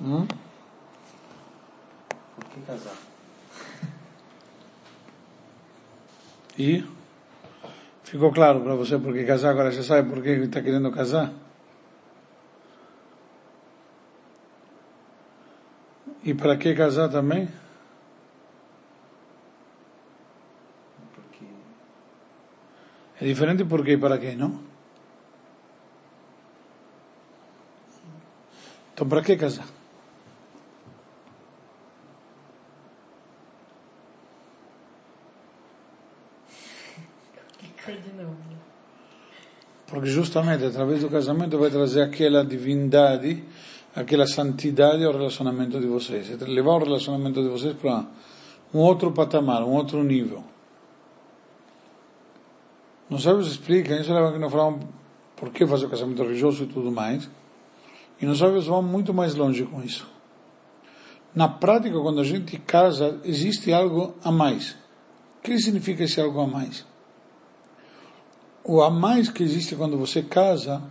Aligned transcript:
Hum? 0.00 0.26
Por 2.34 2.44
que 2.54 2.60
casar? 2.62 2.96
E? 6.58 6.84
Ficou 8.04 8.32
claro 8.32 8.60
para 8.62 8.74
você 8.74 8.98
por 8.98 9.12
que 9.12 9.24
casar? 9.24 9.50
Agora 9.50 9.70
você 9.70 9.82
sabe 9.82 10.08
por 10.08 10.22
que 10.22 10.30
ele 10.30 10.46
está 10.46 10.62
querendo 10.62 10.90
casar? 10.90 11.32
E 16.24 16.34
para 16.34 16.56
que 16.56 16.74
casar 16.74 17.08
também? 17.08 17.48
Porque 21.14 21.44
É 23.20 23.26
diferente 23.26 23.64
por 23.64 23.84
que 23.84 23.92
e 23.92 23.98
para 23.98 24.18
que, 24.18 24.34
não? 24.34 24.60
Então 28.92 29.08
para 29.08 29.22
que 29.22 29.36
casar? 29.36 29.66
Explica 37.90 38.02
de 38.02 38.12
novo. 38.12 38.36
Porque 40.00 40.12
justamente 40.12 40.64
através 40.64 41.02
do 41.02 41.10
casamento 41.10 41.58
vai 41.58 41.68
trazer 41.68 42.00
aquela 42.00 42.42
divindade, 42.42 43.44
aquela 43.94 44.26
santidade 44.26 45.04
ao 45.04 45.12
relacionamento 45.12 45.78
de 45.78 45.86
vocês. 45.86 46.26
Levar 46.40 46.76
o 46.76 46.84
relacionamento 46.84 47.42
de 47.42 47.50
vocês 47.50 47.76
para 47.76 48.06
um 48.72 48.78
outro 48.78 49.12
patamar, 49.12 49.62
um 49.62 49.74
outro 49.74 50.02
nível. 50.02 50.42
Não 53.10 53.18
sabemos 53.18 53.48
explicar, 53.48 54.00
isso 54.00 54.10
leva 54.10 54.32
que 54.32 54.38
nós 54.38 54.50
falamos 54.50 54.86
por 55.36 55.50
que 55.50 55.66
fazer 55.66 55.84
o 55.84 55.90
casamento 55.90 56.22
religioso 56.22 56.64
e 56.64 56.66
tudo 56.66 56.90
mais. 56.90 57.28
E 58.22 58.24
nós 58.24 58.38
sabemos 58.38 58.68
vão 58.68 58.82
muito 58.82 59.12
mais 59.12 59.34
longe 59.34 59.64
com 59.64 59.82
isso. 59.82 60.08
Na 61.34 61.46
prática, 61.46 62.00
quando 62.00 62.22
a 62.22 62.24
gente 62.24 62.56
casa, 62.56 63.20
existe 63.22 63.70
algo 63.70 64.14
a 64.24 64.32
mais. 64.32 64.78
O 65.36 65.42
que 65.42 65.58
significa 65.58 66.04
esse 66.04 66.18
algo 66.18 66.40
a 66.40 66.46
mais? 66.46 66.88
O 68.64 68.82
a 68.82 68.90
mais 68.90 69.30
que 69.30 69.42
existe 69.42 69.74
quando 69.74 69.96
você 69.96 70.22
casa 70.22 70.82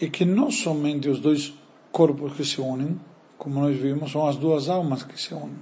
é 0.00 0.08
que 0.08 0.24
não 0.24 0.50
somente 0.50 1.08
os 1.08 1.18
dois 1.18 1.54
corpos 1.90 2.34
que 2.34 2.44
se 2.44 2.60
unem, 2.60 3.00
como 3.38 3.60
nós 3.60 3.76
vimos, 3.76 4.12
são 4.12 4.26
as 4.26 4.36
duas 4.36 4.68
almas 4.68 5.02
que 5.02 5.20
se 5.20 5.32
unem. 5.32 5.58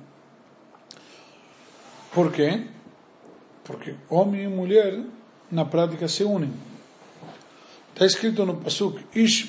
Por 2.12 2.32
quê? 2.32 2.66
Porque 3.64 3.94
homem 4.10 4.44
e 4.44 4.48
mulher, 4.48 5.04
na 5.50 5.64
prática, 5.64 6.08
se 6.08 6.24
unem. 6.24 6.52
Está 7.92 8.06
escrito 8.06 8.44
no 8.44 8.56
Pasuk, 8.56 9.04
Ish 9.14 9.48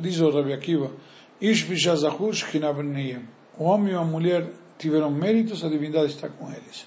diz 0.00 0.20
o 0.20 0.30
Rabi 0.30 0.52
Akiva, 0.52 0.90
Ish. 1.40 1.66
O 3.58 3.64
homem 3.64 3.92
e 3.92 3.96
a 3.96 4.04
mulher 4.04 4.46
tiveram 4.78 5.10
méritos, 5.10 5.64
a 5.64 5.68
divindade 5.68 6.12
está 6.12 6.28
com 6.28 6.50
eles. 6.50 6.86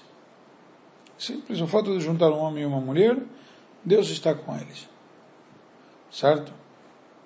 Simples, 1.18 1.60
o 1.60 1.66
fato 1.66 1.96
de 1.96 2.00
juntar 2.00 2.30
um 2.30 2.38
homem 2.38 2.62
e 2.62 2.66
uma 2.66 2.80
mulher, 2.80 3.16
Deus 3.84 4.08
está 4.10 4.34
com 4.34 4.56
eles. 4.56 4.88
Certo? 6.10 6.52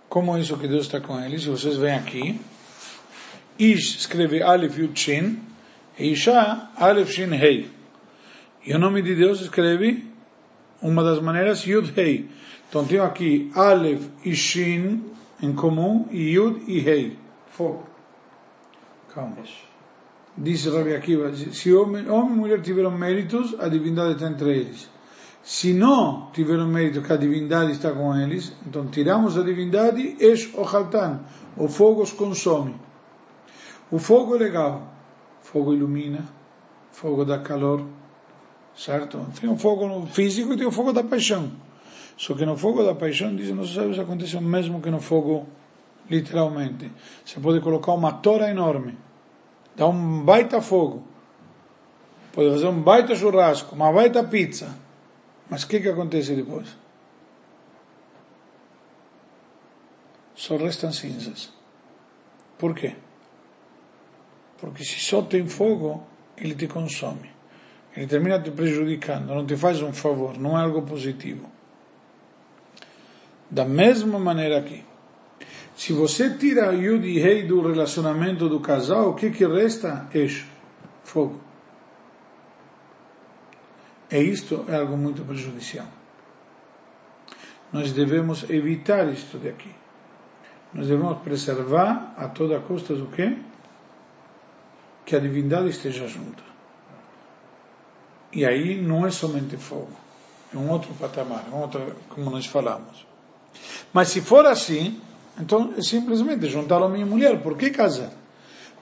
Como 0.08 0.36
é 0.36 0.40
isso 0.40 0.56
que 0.56 0.68
Deus 0.68 0.86
está 0.86 1.00
com 1.00 1.20
eles? 1.20 1.44
Vocês 1.44 1.76
veem 1.76 1.96
aqui. 1.96 2.40
Ish 3.58 3.96
escreve 4.00 4.42
Aleph 4.42 4.78
Yud 4.78 4.98
Shin, 4.98 5.40
e 5.98 6.12
Isha 6.12 6.68
Aleph 6.76 7.10
Shin 7.10 7.32
Hei. 7.34 7.70
E 8.64 8.74
o 8.74 8.78
nome 8.78 9.02
de 9.02 9.14
Deus 9.14 9.40
escreve 9.40 10.04
uma 10.80 11.02
das 11.02 11.20
maneiras 11.20 11.66
Yud 11.66 11.92
Hei. 11.96 12.28
Então 12.68 12.84
tem 12.84 12.98
aqui 12.98 13.50
Aleph 13.54 14.06
e 14.24 14.34
Shin 14.34 15.04
em 15.42 15.52
comum 15.52 16.06
e 16.10 16.34
Yud 16.34 16.62
e 16.66 16.78
Hei. 16.78 17.18
Fogo. 17.48 17.86
Calma. 19.12 19.36
Diz 20.36 20.66
Rabi 20.66 20.94
Akiva, 20.94 21.32
se 21.34 21.72
homem, 21.72 22.08
homem 22.10 22.34
e 22.34 22.36
mulher 22.36 22.60
tiveram 22.60 22.90
méritos, 22.90 23.58
a 23.58 23.68
divindade 23.68 24.14
está 24.14 24.28
entre 24.28 24.50
eles. 24.50 24.95
Se 25.46 25.72
não 25.72 26.28
tiveram 26.32 26.66
mérito 26.66 27.00
que 27.02 27.12
a 27.12 27.16
divindade 27.16 27.70
está 27.70 27.92
com 27.92 28.12
eles, 28.16 28.52
então 28.66 28.84
tiramos 28.88 29.38
a 29.38 29.44
divindade, 29.44 30.16
es 30.18 30.52
o 30.52 30.64
haltan, 30.64 31.20
o 31.56 31.68
fogo 31.68 32.02
os 32.02 32.10
consome. 32.10 32.74
O 33.88 34.00
fogo 34.00 34.34
é 34.34 34.38
legal, 34.38 34.82
o 35.40 35.46
fogo 35.46 35.72
ilumina, 35.72 36.24
o 36.92 36.96
fogo 36.96 37.24
dá 37.24 37.38
calor, 37.38 37.86
certo? 38.74 39.24
Tem 39.40 39.48
o 39.48 39.56
fogo 39.56 40.04
físico 40.06 40.52
e 40.52 40.56
tem 40.56 40.66
o 40.66 40.72
fogo 40.72 40.92
da 40.92 41.04
paixão. 41.04 41.52
Só 42.16 42.34
que 42.34 42.44
no 42.44 42.56
fogo 42.56 42.82
da 42.82 42.96
paixão, 42.96 43.36
dizem 43.36 43.54
nossos 43.54 43.72
sábios, 43.72 44.00
acontece 44.00 44.36
o 44.36 44.42
mesmo 44.42 44.82
que 44.82 44.90
no 44.90 45.00
fogo, 45.00 45.46
literalmente. 46.10 46.90
Você 47.24 47.38
pode 47.38 47.60
colocar 47.60 47.92
uma 47.92 48.14
tora 48.14 48.50
enorme, 48.50 48.98
dá 49.76 49.86
um 49.86 50.24
baita 50.24 50.60
fogo, 50.60 51.04
pode 52.32 52.50
fazer 52.50 52.66
um 52.66 52.80
baita 52.80 53.14
churrasco, 53.14 53.76
uma 53.76 53.92
baita 53.92 54.24
pizza, 54.24 54.84
mas 55.48 55.62
o 55.62 55.68
que, 55.68 55.80
que 55.80 55.88
acontece 55.88 56.34
depois? 56.34 56.76
Só 60.34 60.56
restam 60.56 60.92
cinzas. 60.92 61.52
Por 62.58 62.74
quê? 62.74 62.94
Porque 64.58 64.84
se 64.84 64.98
só 65.00 65.22
tem 65.22 65.46
fogo, 65.46 66.06
ele 66.36 66.54
te 66.54 66.66
consome. 66.66 67.30
Ele 67.96 68.06
termina 68.06 68.40
te 68.40 68.50
prejudicando, 68.50 69.34
não 69.34 69.46
te 69.46 69.56
faz 69.56 69.80
um 69.80 69.92
favor, 69.92 70.38
não 70.38 70.58
é 70.58 70.62
algo 70.62 70.82
positivo. 70.82 71.50
Da 73.50 73.64
mesma 73.64 74.18
maneira 74.18 74.58
aqui. 74.58 74.84
Se 75.74 75.92
você 75.92 76.36
tira 76.36 76.74
Yud 76.74 77.06
e 77.06 77.18
Rei 77.18 77.44
do 77.44 77.60
relacionamento 77.60 78.48
do 78.48 78.60
casal, 78.60 79.10
o 79.10 79.14
que, 79.14 79.30
que 79.30 79.46
resta? 79.46 80.08
Eixo, 80.12 80.46
fogo. 81.04 81.45
E 84.10 84.18
isto 84.18 84.64
é 84.68 84.76
algo 84.76 84.96
muito 84.96 85.24
prejudicial. 85.24 85.86
Nós 87.72 87.92
devemos 87.92 88.48
evitar 88.48 89.12
isto 89.12 89.38
daqui. 89.38 89.70
Nós 90.72 90.88
devemos 90.88 91.18
preservar 91.18 92.14
a 92.16 92.28
toda 92.28 92.60
custa 92.60 92.94
do 92.94 93.06
quê? 93.06 93.36
Que 95.04 95.16
a 95.16 95.18
divindade 95.18 95.68
esteja 95.68 96.06
junto. 96.06 96.42
E 98.32 98.44
aí 98.44 98.80
não 98.80 99.06
é 99.06 99.10
somente 99.10 99.56
fogo, 99.56 99.96
é 100.52 100.58
um 100.58 100.68
outro 100.70 100.92
patamar, 100.94 101.44
um 101.52 101.56
outro, 101.56 101.96
como 102.10 102.30
nós 102.30 102.44
falamos. 102.44 103.06
Mas 103.92 104.08
se 104.08 104.20
for 104.20 104.44
assim, 104.44 105.00
então 105.40 105.72
é 105.76 105.80
simplesmente 105.80 106.46
juntar 106.48 106.82
homem 106.82 107.02
e 107.02 107.04
mulher. 107.04 107.42
Por 107.42 107.56
que 107.56 107.70
casar? 107.70 108.12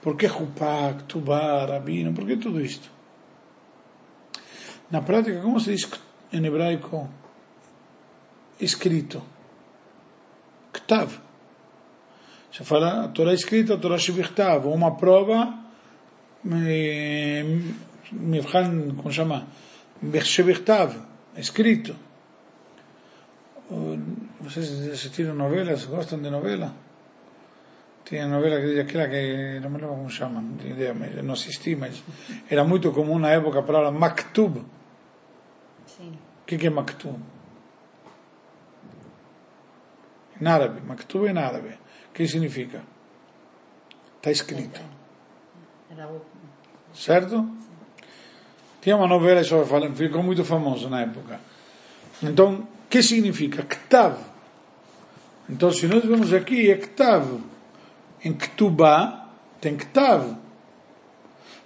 Por 0.01 0.17
que 0.17 0.25
Rupá, 0.25 0.93
Ktubá, 0.93 1.65
Rabino? 1.65 2.13
Por 2.13 2.25
que 2.25 2.37
tudo 2.37 2.59
isto? 2.59 2.91
Na 4.91 5.01
prática, 5.01 5.41
como 5.41 5.59
se 5.59 5.71
diz 5.71 5.89
em 6.31 6.45
hebraico 6.45 7.09
escrito? 8.59 9.21
Ktav. 10.71 11.09
Se 12.51 12.63
fala 12.63 13.05
a 13.05 13.07
Torá 13.09 13.33
escrita, 13.33 13.73
a 13.73 13.77
Torá 13.77 13.97
Shivichtav, 13.97 14.65
uma 14.67 14.95
prova, 14.95 15.53
Mevchan, 18.11 18.95
como 18.95 19.11
chama? 19.11 19.47
Shivichtav, 20.23 20.95
escrito. 21.35 21.95
Vocês 24.39 24.87
assistiram 24.89 25.33
novelas? 25.33 25.85
Gostam 25.85 26.21
de 26.21 26.29
novela? 26.29 26.71
Tinha 28.05 28.27
novela 28.27 28.61
que 28.61 28.79
aquela 28.79 29.07
que 29.09 29.59
não 29.61 29.69
me 29.71 29.77
lembro 29.79 29.95
como 29.95 30.09
chama, 30.09 30.39
não 30.39 30.55
tenho 30.57 30.75
ideia, 30.75 30.93
mas 30.93 31.17
eu 31.17 31.23
não 31.23 31.33
assisti, 31.33 31.75
mas 31.75 32.03
era 32.47 32.63
muito 32.63 32.91
comum 32.91 33.17
na 33.17 33.31
época 33.31 33.59
a 33.59 33.63
palavra 33.63 33.91
maktub. 33.91 34.59
O 34.59 36.45
que, 36.45 36.57
que 36.57 36.67
é 36.67 36.69
maktub? 36.69 37.19
Em 40.39 40.47
árabe, 40.47 40.81
maktub 40.81 41.25
em 41.27 41.35
árabe. 41.35 41.79
Que 42.13 42.27
significa? 42.27 42.83
Está 44.17 44.29
escrito. 44.29 44.81
Era 45.89 46.07
o... 46.07 46.21
Certo? 46.93 47.49
Tinha 48.81 48.97
uma 48.97 49.07
novela 49.07 49.43
sobre 49.43 49.65
falando, 49.65 49.95
ficou 49.95 50.21
muito 50.21 50.45
famoso 50.45 50.87
na 50.89 51.01
época. 51.01 51.39
Então, 52.21 52.67
que 52.87 53.01
significa? 53.01 53.63
Ktav. 53.63 54.19
Então, 55.49 55.71
se 55.71 55.87
nós 55.87 56.05
vemos 56.05 56.31
aqui, 56.31 56.69
é 56.69 56.77
Ktav. 56.77 57.54
Em 58.25 58.33
Ktubá, 58.33 59.29
tem 59.61 59.77
Ktav. 59.77 60.35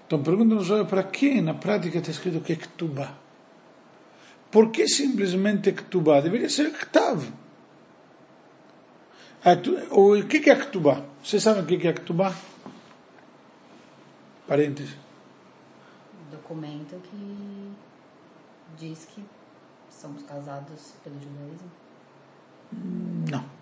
Então, 0.05 0.21
pergunta-nos, 0.21 0.69
olha, 0.69 0.83
para 0.83 1.03
que 1.03 1.39
na 1.39 1.53
prática 1.53 1.99
está 1.99 2.11
escrito 2.11 2.41
que 2.41 2.51
é 2.53 2.55
Ktubá? 2.57 3.15
Por 4.51 4.69
que 4.69 4.85
simplesmente 4.87 5.71
Ktubá? 5.71 6.19
Deveria 6.19 6.49
ser 6.49 6.71
Ktav. 6.73 7.31
O 9.91 10.21
que 10.27 10.49
é 10.49 10.55
Ktubá? 10.55 11.05
Vocês 11.23 11.41
sabem 11.41 11.63
o 11.63 11.65
que 11.65 11.87
é 11.87 11.93
Ktubá? 11.93 12.35
Parênteses. 14.45 14.95
documento 16.31 16.99
que 17.03 17.71
diz 18.77 19.05
que 19.05 19.23
somos 19.89 20.23
casados 20.23 20.93
pelo 21.03 21.15
judaísmo. 21.21 21.71
Não. 23.29 23.58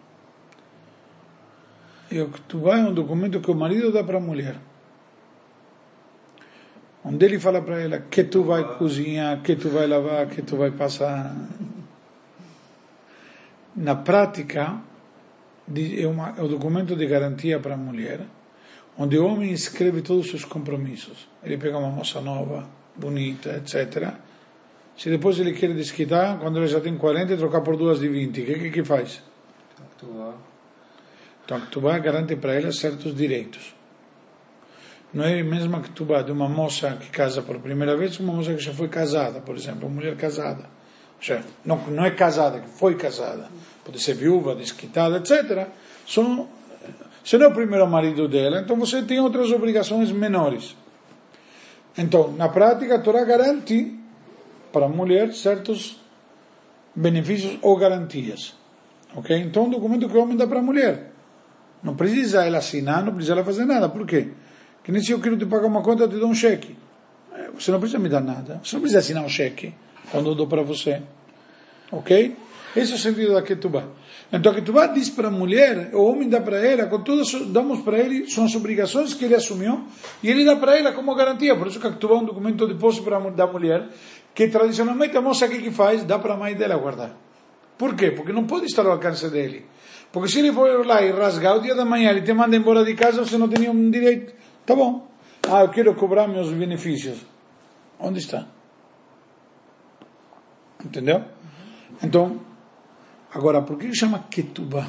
E 2.09 2.21
o 2.21 2.29
Ketubá 2.29 2.77
é 2.77 2.83
um 2.83 2.93
documento 2.93 3.41
que 3.41 3.51
o 3.51 3.55
marido 3.55 3.91
dá 3.91 4.03
para 4.03 4.17
a 4.17 4.21
mulher. 4.21 4.55
Onde 7.03 7.25
ele 7.25 7.39
fala 7.39 7.61
para 7.61 7.81
ela 7.81 7.99
que 7.99 8.23
tu 8.23 8.43
vai 8.43 8.77
cozinhar, 8.77 9.41
que 9.41 9.55
tu 9.55 9.69
vai 9.69 9.87
lavar, 9.87 10.27
que 10.27 10.41
tu 10.41 10.57
vai 10.57 10.71
passar. 10.71 11.35
Na 13.75 13.95
prática, 13.95 14.81
é, 15.75 16.07
uma, 16.07 16.33
é 16.37 16.41
um 16.41 16.47
documento 16.47 16.95
de 16.95 17.05
garantia 17.05 17.59
para 17.59 17.75
a 17.75 17.77
mulher, 17.77 18.21
onde 18.97 19.17
o 19.17 19.25
homem 19.25 19.51
escreve 19.51 20.01
todos 20.01 20.33
os 20.33 20.43
compromissos. 20.43 21.27
Ele 21.43 21.57
pega 21.57 21.77
uma 21.77 21.89
moça 21.89 22.19
nova, 22.21 22.67
bonita, 22.95 23.57
etc. 23.57 24.13
Se 24.97 25.09
depois 25.09 25.39
ele 25.39 25.53
quer 25.53 25.73
desquitar, 25.73 26.39
quando 26.39 26.57
ele 26.57 26.67
já 26.67 26.81
tem 26.81 26.97
40, 26.97 27.37
trocar 27.37 27.61
por 27.61 27.77
duas 27.77 27.99
de 27.99 28.07
20, 28.09 28.41
o 28.41 28.45
que, 28.45 28.53
que, 28.55 28.71
que 28.71 28.83
faz? 28.83 29.21
Então, 31.47 31.55
a 31.55 31.61
Ketubá 31.61 31.97
garante 31.99 32.35
para 32.35 32.55
ela 32.55 32.73
certos 32.73 33.15
direitos. 33.15 33.73
Não 35.13 35.23
é 35.23 35.39
a 35.39 35.43
mesma 35.45 35.79
Ketubá 35.79 36.21
de 36.21 36.29
uma 36.29 36.49
moça 36.49 36.97
que 36.99 37.09
casa 37.09 37.41
por 37.41 37.57
primeira 37.59 37.95
vez, 37.95 38.19
uma 38.19 38.33
moça 38.33 38.53
que 38.53 38.59
já 38.59 38.73
foi 38.73 38.89
casada, 38.89 39.39
por 39.39 39.55
exemplo, 39.55 39.87
uma 39.87 39.95
mulher 39.95 40.17
casada. 40.17 40.65
Seja, 41.21 41.45
não, 41.63 41.77
não 41.87 42.03
é 42.03 42.11
casada, 42.11 42.59
que 42.59 42.67
foi 42.67 42.95
casada. 42.95 43.47
Pode 43.85 43.97
ser 44.01 44.15
viúva, 44.15 44.55
desquitada, 44.55 45.19
etc. 45.19 45.69
São, 46.05 46.49
se 47.23 47.37
não 47.37 47.45
é 47.45 47.47
o 47.47 47.53
primeiro 47.53 47.87
marido 47.87 48.27
dela, 48.27 48.59
então 48.59 48.75
você 48.75 49.01
tem 49.03 49.21
outras 49.21 49.49
obrigações 49.49 50.11
menores. 50.11 50.75
Então, 51.97 52.33
na 52.33 52.49
prática, 52.49 52.95
a 52.95 52.99
Torá 52.99 53.23
garante 53.23 53.97
para 54.73 54.87
a 54.87 54.89
mulher 54.89 55.33
certos 55.33 55.97
benefícios 56.93 57.57
ou 57.61 57.77
garantias. 57.77 58.53
Ok? 59.15 59.33
Então, 59.37 59.63
um 59.63 59.69
documento 59.69 60.09
que 60.09 60.17
o 60.17 60.21
homem 60.21 60.35
dá 60.35 60.45
para 60.45 60.59
a 60.59 60.61
mulher. 60.61 61.15
Não 61.83 61.95
precisa 61.95 62.43
ela 62.43 62.57
assinar, 62.57 63.03
não 63.03 63.13
precisa 63.13 63.33
ela 63.33 63.43
fazer 63.43 63.65
nada. 63.65 63.87
Por 63.89 64.05
quê? 64.05 64.29
Que 64.83 64.91
nem 64.91 65.01
se 65.01 65.11
eu 65.11 65.19
quero 65.19 65.37
te 65.37 65.45
pagar 65.45 65.67
uma 65.67 65.81
conta, 65.81 66.03
eu 66.03 66.09
te 66.09 66.17
dou 66.17 66.29
um 66.29 66.35
cheque. 66.35 66.75
É, 67.33 67.49
você 67.51 67.71
não 67.71 67.79
precisa 67.79 67.99
me 67.99 68.09
dar 68.09 68.21
nada. 68.21 68.59
Você 68.63 68.75
não 68.75 68.81
precisa 68.81 68.99
assinar 68.99 69.23
um 69.23 69.29
cheque 69.29 69.73
quando 70.11 70.29
eu 70.29 70.35
dou 70.35 70.47
para 70.47 70.63
você. 70.63 71.01
Ok? 71.91 72.35
Esse 72.75 72.91
é 72.91 72.95
o 72.95 72.97
sentido 72.97 73.33
da 73.33 73.41
Ketubá. 73.41 73.85
Então 74.31 74.51
a 74.51 74.55
Ketubá 74.55 74.87
diz 74.87 75.09
para 75.09 75.29
a 75.29 75.31
mulher, 75.31 75.91
o 75.93 76.03
homem 76.03 76.27
dá 76.27 76.41
para 76.41 76.57
ela, 76.57 76.85
com 76.85 77.01
todas, 77.01 77.31
damos 77.47 77.81
para 77.81 77.97
ele, 77.97 78.29
são 78.29 78.45
as 78.45 78.53
obrigações 78.55 79.13
que 79.13 79.25
ele 79.25 79.35
assumiu, 79.35 79.85
e 80.21 80.29
ele 80.29 80.43
dá 80.43 80.55
para 80.55 80.77
ela 80.77 80.91
como 80.91 81.15
garantia. 81.15 81.55
Por 81.55 81.67
isso 81.67 81.79
que 81.79 81.87
a 81.87 81.91
Ketubá 81.91 82.15
é 82.15 82.17
um 82.17 82.25
documento 82.25 82.67
de 82.67 82.75
posse 82.75 83.01
para, 83.01 83.19
da 83.31 83.47
mulher, 83.47 83.87
que 84.35 84.47
tradicionalmente 84.47 85.15
a 85.17 85.21
moça 85.21 85.45
aqui 85.45 85.59
que 85.59 85.71
faz, 85.71 86.03
dá 86.03 86.19
para 86.19 86.33
a 86.33 86.37
mãe 86.37 86.53
dela 86.55 86.75
guardar. 86.77 87.15
Por 87.77 87.95
quê? 87.95 88.11
Porque 88.11 88.33
não 88.33 88.45
pode 88.45 88.65
estar 88.65 88.85
ao 88.85 88.91
alcance 88.91 89.29
dele. 89.29 89.65
Porque 90.11 90.29
se 90.29 90.39
ele 90.39 90.51
for 90.51 90.85
lá 90.85 91.01
e 91.01 91.11
rasgar 91.11 91.57
o 91.57 91.61
dia 91.61 91.75
da 91.75 91.85
manhã, 91.85 92.11
ele 92.11 92.21
te 92.21 92.33
manda 92.33 92.55
embora 92.55 92.83
de 92.83 92.95
casa, 92.95 93.23
você 93.23 93.37
não 93.37 93.47
tem 93.47 93.59
nenhum 93.59 93.91
direito. 93.91 94.33
Tá 94.65 94.75
bom. 94.75 95.07
Ah, 95.49 95.61
eu 95.61 95.69
quero 95.69 95.93
cobrar 95.95 96.27
meus 96.27 96.51
benefícios. 96.51 97.25
Onde 97.99 98.19
está? 98.19 98.47
Entendeu? 100.83 101.23
Então, 102.03 102.39
agora, 103.33 103.61
por 103.61 103.77
que 103.77 103.93
chama 103.93 104.25
Ketubá? 104.29 104.87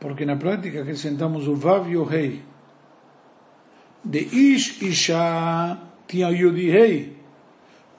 Porque 0.00 0.24
na 0.24 0.36
prática 0.36 0.82
acrescentamos 0.82 1.46
o 1.46 1.54
Vav 1.54 1.88
e 1.90 1.96
o 1.96 2.04
Rei. 2.04 2.42
De 4.04 4.18
Ish 4.18 4.82
Isha 4.82 5.78
tinha 6.08 6.28
Yud 6.30 6.60
e 6.60 6.70
Rei. 6.70 7.16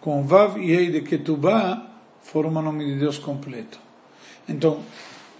Com 0.02 0.24
Vav 0.24 0.58
e 0.58 0.76
Rei 0.76 0.92
de 0.92 1.02
Ketubá, 1.02 1.88
forma 2.22 2.60
o 2.60 2.64
nome 2.64 2.86
de 2.86 3.00
Deus 3.00 3.18
completo. 3.18 3.80
Então, 4.50 4.82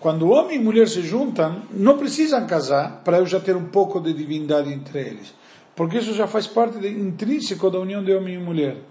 quando 0.04 0.32
homem 0.32 0.58
e 0.58 0.60
mulher 0.62 0.90
se 0.90 1.02
juntam, 1.02 1.64
não 1.72 1.98
precisam 1.98 2.46
casar 2.46 3.02
para 3.06 3.20
eu 3.20 3.26
já 3.26 3.40
ter 3.40 3.56
um 3.56 3.70
pouco 3.70 4.02
de 4.02 4.14
divindade 4.14 4.70
entre 4.70 5.00
eles. 5.00 5.34
Porque 5.74 5.98
isso 5.98 6.14
já 6.14 6.28
faz 6.28 6.46
parte 6.46 6.78
de, 6.78 6.90
intrínseco 6.90 7.70
da 7.70 7.80
união 7.80 8.04
de 8.04 8.14
homem 8.14 8.36
e 8.36 8.38
mulher. 8.38 8.84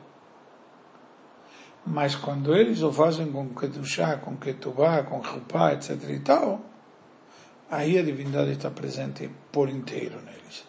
Mas 1.87 2.17
quando 2.17 2.56
eles 2.56 2.81
o 2.81 2.91
fazem 2.91 3.31
com 3.31 3.50
Ketushá, 3.50 4.17
com 4.17 4.38
Ketubá, 4.38 5.03
com 5.03 5.19
Rupá, 5.19 5.75
etc. 5.75 6.03
e 6.09 6.20
tal, 6.20 6.62
aí 7.70 7.99
a 7.99 8.03
divindade 8.03 8.53
está 8.53 8.70
presente 8.70 9.31
por 9.53 9.69
inteiro 9.69 10.17
neles. 10.25 10.65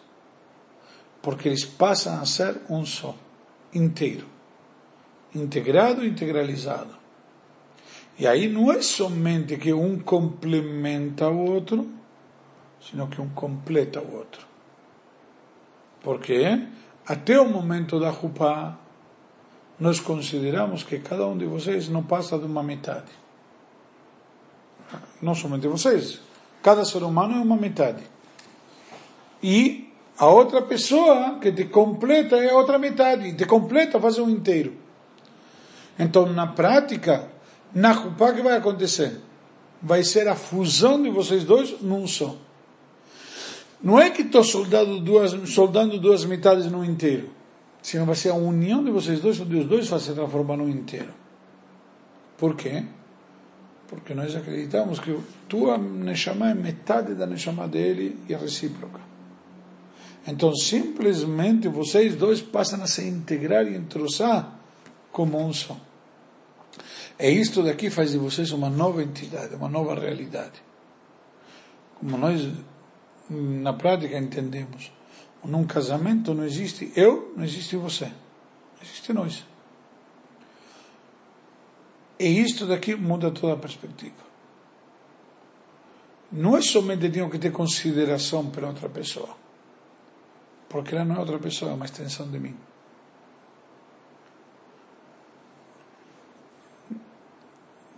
Porque 1.22 1.48
eles 1.48 1.64
passam 1.64 2.20
a 2.20 2.26
ser 2.26 2.60
um 2.68 2.84
só, 2.84 3.16
inteiro, 3.72 4.26
integrado 5.34 6.04
e 6.04 6.10
integralizado. 6.10 7.03
E 8.18 8.26
aí 8.26 8.48
não 8.48 8.70
é 8.70 8.80
somente 8.80 9.56
que 9.56 9.72
um 9.72 9.98
complementa 9.98 11.28
o 11.28 11.50
outro, 11.50 11.88
sino 12.80 13.08
que 13.08 13.20
um 13.20 13.28
completa 13.30 14.00
o 14.00 14.16
outro. 14.16 14.46
Porque 16.02 16.66
até 17.06 17.40
o 17.40 17.48
momento 17.48 17.98
da 17.98 18.10
Rupá, 18.10 18.78
nós 19.78 19.98
consideramos 19.98 20.84
que 20.84 20.98
cada 21.00 21.26
um 21.26 21.36
de 21.36 21.44
vocês 21.44 21.88
não 21.88 22.02
passa 22.02 22.38
de 22.38 22.44
uma 22.44 22.62
metade. 22.62 23.10
Não 25.20 25.34
somente 25.34 25.66
vocês. 25.66 26.20
Cada 26.62 26.84
ser 26.84 27.02
humano 27.02 27.34
é 27.34 27.40
uma 27.40 27.56
metade. 27.56 28.02
E 29.42 29.92
a 30.16 30.26
outra 30.26 30.62
pessoa 30.62 31.38
que 31.40 31.50
te 31.50 31.64
completa 31.64 32.36
é 32.36 32.50
a 32.50 32.56
outra 32.56 32.78
metade. 32.78 33.34
Te 33.34 33.44
completa 33.44 34.00
faz 34.00 34.18
um 34.18 34.30
inteiro. 34.30 34.74
Então, 35.98 36.26
na 36.32 36.46
prática, 36.46 37.28
na 37.74 37.92
Rupá, 37.92 38.30
o 38.30 38.34
que 38.34 38.42
vai 38.42 38.56
acontecer? 38.56 39.20
Vai 39.82 40.04
ser 40.04 40.28
a 40.28 40.36
fusão 40.36 41.02
de 41.02 41.10
vocês 41.10 41.44
dois 41.44 41.80
num 41.82 42.06
só. 42.06 42.36
Não 43.82 43.98
é 43.98 44.08
que 44.08 44.22
estou 44.22 44.44
soldando 44.44 45.00
duas, 45.00 45.32
soldando 45.50 45.98
duas 45.98 46.24
metades 46.24 46.70
no 46.70 46.84
inteiro, 46.84 47.28
senão 47.82 48.06
vai 48.06 48.14
ser 48.14 48.30
a 48.30 48.34
união 48.34 48.82
de 48.82 48.90
vocês 48.90 49.20
dois, 49.20 49.38
onde 49.40 49.56
os 49.56 49.66
dois 49.66 49.88
vão 49.88 49.98
se 49.98 50.12
transformar 50.12 50.56
no 50.56 50.68
inteiro. 50.68 51.12
Por 52.38 52.56
quê? 52.56 52.84
Porque 53.88 54.14
nós 54.14 54.34
acreditamos 54.34 54.98
que 54.98 55.14
tua 55.48 55.76
Neshama 55.76 56.50
é 56.50 56.54
metade 56.54 57.14
da 57.14 57.26
Neshama 57.26 57.68
dele 57.68 58.18
e 58.28 58.32
é 58.32 58.36
recíproca. 58.36 59.00
Então, 60.26 60.54
simplesmente 60.54 61.68
vocês 61.68 62.16
dois 62.16 62.40
passam 62.40 62.82
a 62.82 62.86
se 62.86 63.06
integrar 63.06 63.66
e 63.66 63.76
entrosar 63.76 64.58
como 65.12 65.38
um 65.38 65.52
só. 65.52 65.76
É 67.18 67.30
isto 67.30 67.62
daqui 67.62 67.90
faz 67.90 68.10
de 68.10 68.18
vocês 68.18 68.50
uma 68.50 68.68
nova 68.68 69.02
entidade, 69.02 69.54
uma 69.54 69.68
nova 69.68 69.94
realidade. 69.94 70.62
Como 71.96 72.18
nós, 72.18 72.48
na 73.30 73.72
prática, 73.72 74.18
entendemos. 74.18 74.92
Num 75.44 75.64
casamento 75.64 76.34
não 76.34 76.44
existe 76.44 76.92
eu, 76.96 77.32
não 77.36 77.44
existe 77.44 77.76
você. 77.76 78.10
Existe 78.82 79.12
nós. 79.12 79.44
E 82.18 82.26
isto 82.40 82.66
daqui 82.66 82.94
muda 82.94 83.30
toda 83.30 83.52
a 83.52 83.56
perspectiva. 83.56 84.24
Não 86.32 86.56
é 86.56 86.62
somente 86.62 87.08
tenho 87.10 87.30
que 87.30 87.38
ter 87.38 87.52
consideração 87.52 88.50
pela 88.50 88.68
outra 88.68 88.88
pessoa. 88.88 89.36
Porque 90.68 90.94
ela 90.94 91.04
não 91.04 91.16
é 91.16 91.18
outra 91.20 91.38
pessoa, 91.38 91.70
é 91.70 91.74
uma 91.74 91.84
extensão 91.84 92.28
de 92.28 92.40
mim. 92.40 92.56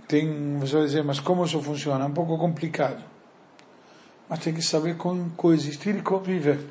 Tem, 0.08 0.58
você 0.58 0.72
vai 0.74 0.84
dizer, 0.84 1.04
mas 1.04 1.20
como 1.20 1.44
isso 1.44 1.60
funciona? 1.60 2.04
É 2.04 2.08
um 2.08 2.12
pouco 2.12 2.38
complicado. 2.38 3.02
Mas 4.28 4.40
tem 4.40 4.54
que 4.54 4.62
saber 4.62 4.96
coexistir 5.36 5.96
e 5.96 6.02
conviver. 6.02 6.64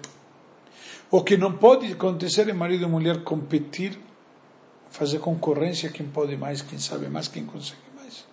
O 1.12 1.24
que 1.24 1.38
não 1.38 1.54
pode 1.54 1.92
acontecer 1.94 2.50
é 2.50 2.54
marido 2.54 2.86
e 2.86 2.88
mulher 2.88 3.24
competir, 3.24 3.98
fazer 4.90 5.20
concorrência, 5.20 5.90
quem 5.90 6.06
pode 6.06 6.36
mais, 6.36 6.62
quem 6.62 6.80
sabe 6.80 7.08
mais, 7.08 7.28
quem 7.28 7.46
consegue 7.46 7.82
mais. 7.96 8.26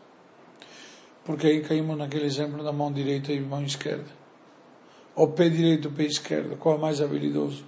Porque 1.24 1.46
aí 1.46 1.60
caímos 1.60 1.96
naquele 1.96 2.24
exemplo 2.24 2.64
da 2.64 2.72
mão 2.72 2.92
direita 2.92 3.32
e 3.32 3.40
mão 3.40 3.62
esquerda. 3.62 4.06
O 5.14 5.28
pé 5.28 5.48
direito 5.48 5.88
e 5.88 5.92
pé 5.92 6.04
esquerdo, 6.04 6.56
qual 6.56 6.76
é 6.76 6.78
mais 6.78 7.00
habilidoso? 7.00 7.64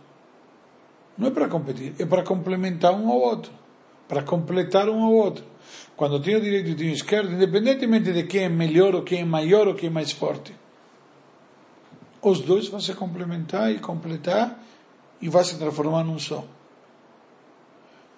Não 1.17 1.29
é 1.29 1.31
para 1.31 1.49
competir, 1.49 1.95
é 1.99 2.07
para 2.07 2.23
complementar 2.23 2.93
um 2.93 3.09
ao 3.11 3.19
outro, 3.19 3.53
para 4.09 4.23
completar 4.23 4.89
um 4.89 5.03
ao 5.03 5.13
outro. 5.13 5.45
Quando 5.97 6.21
tenho 6.21 6.41
direito 6.41 6.71
e 6.71 6.75
tenho 6.75 6.93
esquerdo, 6.93 7.33
independentemente 7.33 8.13
de 8.13 8.25
quem 8.25 8.45
é 8.45 8.49
melhor, 8.49 8.95
ou 8.95 9.03
quem 9.03 9.21
é 9.21 9.25
maior, 9.25 9.69
ou 9.69 9.75
quem 9.75 9.89
é 9.89 9.93
mais 9.93 10.11
forte. 10.11 10.55
Os 12.21 12.41
dois 12.41 12.69
vão 12.69 12.81
se 12.81 12.95
complementar 12.95 13.71
e 13.71 13.79
completar 13.79 14.59
e 15.21 15.29
vai 15.29 15.45
se 15.45 15.57
transformar 15.57 16.03
num 16.05 16.19
só. 16.19 16.45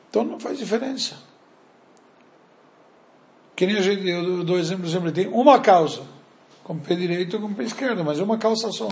Então 0.08 0.24
não 0.24 0.40
faz 0.40 0.58
diferença. 0.58 1.16
Que 3.54 3.66
nem 3.66 3.76
a 3.76 3.82
gente, 3.82 4.08
eu 4.08 4.44
dou 4.44 4.58
exemplo 4.58 4.88
sempre, 4.88 5.12
tem 5.12 5.26
uma 5.26 5.60
causa, 5.60 6.02
com 6.62 6.74
o 6.74 6.80
pé 6.80 6.94
direito 6.94 7.36
e 7.36 7.40
com 7.40 7.46
o 7.46 7.54
pé 7.54 7.64
esquerdo, 7.64 8.04
mas 8.04 8.20
uma 8.20 8.38
calça 8.38 8.70
só. 8.70 8.88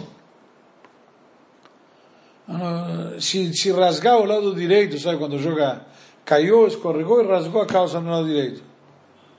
Ah, 2.49 3.17
se, 3.21 3.55
se 3.55 3.73
rasgar 3.73 4.19
o 4.19 4.25
lado 4.25 4.55
direito, 4.55 4.99
sabe 4.99 5.19
quando 5.19 5.39
joga, 5.39 5.87
caiu, 6.25 6.67
escorregou 6.67 7.23
e 7.23 7.27
rasgou 7.27 7.63
a 7.63 7.67
calça 7.67 8.01
no 8.01 8.11
lado 8.11 8.27
direito. 8.27 8.63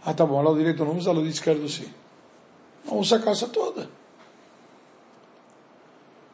Ah, 0.05 0.13
tá 0.13 0.25
bom, 0.25 0.41
lado 0.41 0.57
direito 0.57 0.85
não 0.85 0.95
usa, 0.97 1.11
lado 1.11 1.27
esquerdo 1.27 1.67
sim. 1.67 1.91
Não 2.85 2.99
usa 2.99 3.15
a 3.15 3.19
calça 3.19 3.47
toda. 3.47 3.89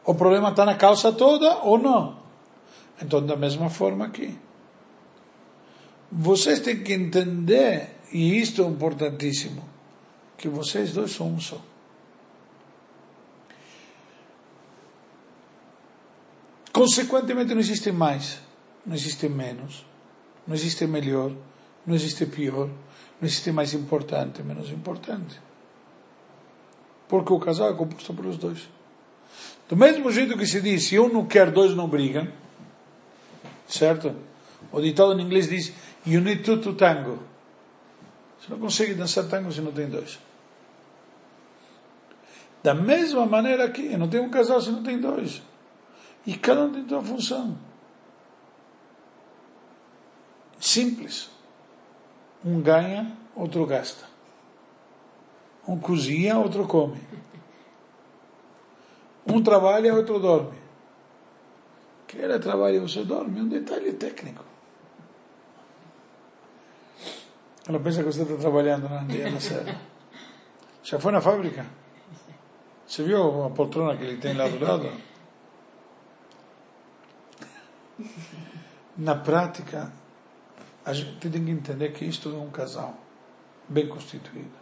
O 0.03 0.13
problema 0.15 0.49
está 0.49 0.65
na 0.65 0.75
calça 0.75 1.11
toda 1.11 1.59
ou 1.63 1.77
não? 1.77 2.19
Então, 3.01 3.25
da 3.25 3.35
mesma 3.35 3.69
forma 3.69 4.05
aqui. 4.05 4.37
Vocês 6.11 6.59
têm 6.59 6.83
que 6.83 6.93
entender, 6.93 7.95
e 8.11 8.37
isto 8.37 8.61
é 8.61 8.65
importantíssimo, 8.65 9.63
que 10.37 10.49
vocês 10.49 10.91
dois 10.91 11.11
são 11.11 11.27
um 11.27 11.39
só. 11.39 11.57
Consequentemente, 16.73 17.53
não 17.53 17.61
existe 17.61 17.91
mais, 17.91 18.39
não 18.85 18.95
existe 18.95 19.29
menos, 19.29 19.85
não 20.47 20.55
existe 20.55 20.85
melhor, 20.87 21.31
não 21.85 21.95
existe 21.95 22.25
pior, 22.25 22.67
não 22.67 23.27
existe 23.27 23.51
mais 23.51 23.73
importante, 23.73 24.41
menos 24.43 24.69
importante. 24.69 25.39
Porque 27.07 27.31
o 27.33 27.39
casal 27.39 27.69
é 27.69 27.73
composto 27.73 28.13
pelos 28.13 28.37
dois. 28.37 28.69
Do 29.67 29.75
mesmo 29.77 30.11
jeito 30.11 30.37
que 30.37 30.45
se 30.45 30.61
diz, 30.61 30.83
se 30.83 30.99
um 30.99 31.07
não 31.07 31.25
quer, 31.25 31.51
dois 31.51 31.75
não 31.75 31.87
brigam, 31.87 32.27
certo? 33.67 34.15
O 34.71 34.81
ditado 34.81 35.17
em 35.19 35.23
inglês 35.23 35.47
diz, 35.47 35.73
you 36.05 36.21
need 36.21 36.43
two 36.43 36.57
to 36.57 36.73
tango. 36.73 37.19
Você 38.39 38.49
não 38.49 38.59
consegue 38.59 38.93
dançar 38.93 39.27
tango 39.27 39.51
se 39.51 39.61
não 39.61 39.71
tem 39.71 39.87
dois. 39.87 40.19
Da 42.63 42.73
mesma 42.73 43.25
maneira 43.25 43.69
que 43.69 43.97
não 43.97 44.07
tem 44.07 44.19
um 44.19 44.29
casal 44.29 44.61
se 44.61 44.71
não 44.71 44.83
tem 44.83 44.99
dois. 44.99 45.41
E 46.25 46.35
cada 46.35 46.63
um 46.63 46.71
tem 46.71 46.87
sua 46.87 47.01
função. 47.01 47.57
Simples. 50.61 51.29
Um 52.45 52.61
ganha, 52.61 53.17
outro 53.35 53.65
gasta. 53.65 54.05
Um 55.67 55.79
cozinha, 55.79 56.37
outro 56.37 56.67
come. 56.67 57.01
Um 59.25 59.41
trabalha, 59.41 59.93
outro 59.93 60.19
dorme. 60.19 60.57
Que 62.07 62.21
ela 62.21 62.39
trabalha 62.39 62.75
e 62.75 62.79
você 62.79 63.03
dorme, 63.03 63.41
um 63.41 63.47
detalhe 63.47 63.93
técnico. 63.93 64.45
Ela 67.67 67.79
pensa 67.79 68.03
que 68.03 68.11
você 68.11 68.21
está 68.21 68.35
trabalhando 68.35 68.87
na 68.87 69.03
dia 69.03 69.31
na 69.31 69.39
série. 69.39 69.75
Já 70.83 70.99
foi 70.99 71.11
na 71.11 71.21
fábrica? 71.21 71.65
Você 72.85 73.03
viu 73.03 73.45
a 73.45 73.49
poltrona 73.49 73.97
que 73.97 74.03
ele 74.03 74.17
tem 74.17 74.35
lá 74.35 74.47
do 74.47 74.59
lado? 74.59 74.91
Na 78.97 79.15
prática, 79.15 79.91
a 80.85 80.93
gente 80.93 81.29
tem 81.29 81.43
que 81.43 81.51
entender 81.51 81.91
que 81.91 82.05
isto 82.05 82.29
é 82.29 82.37
um 82.37 82.49
casal 82.49 82.97
bem 83.67 83.87
constituído. 83.87 84.61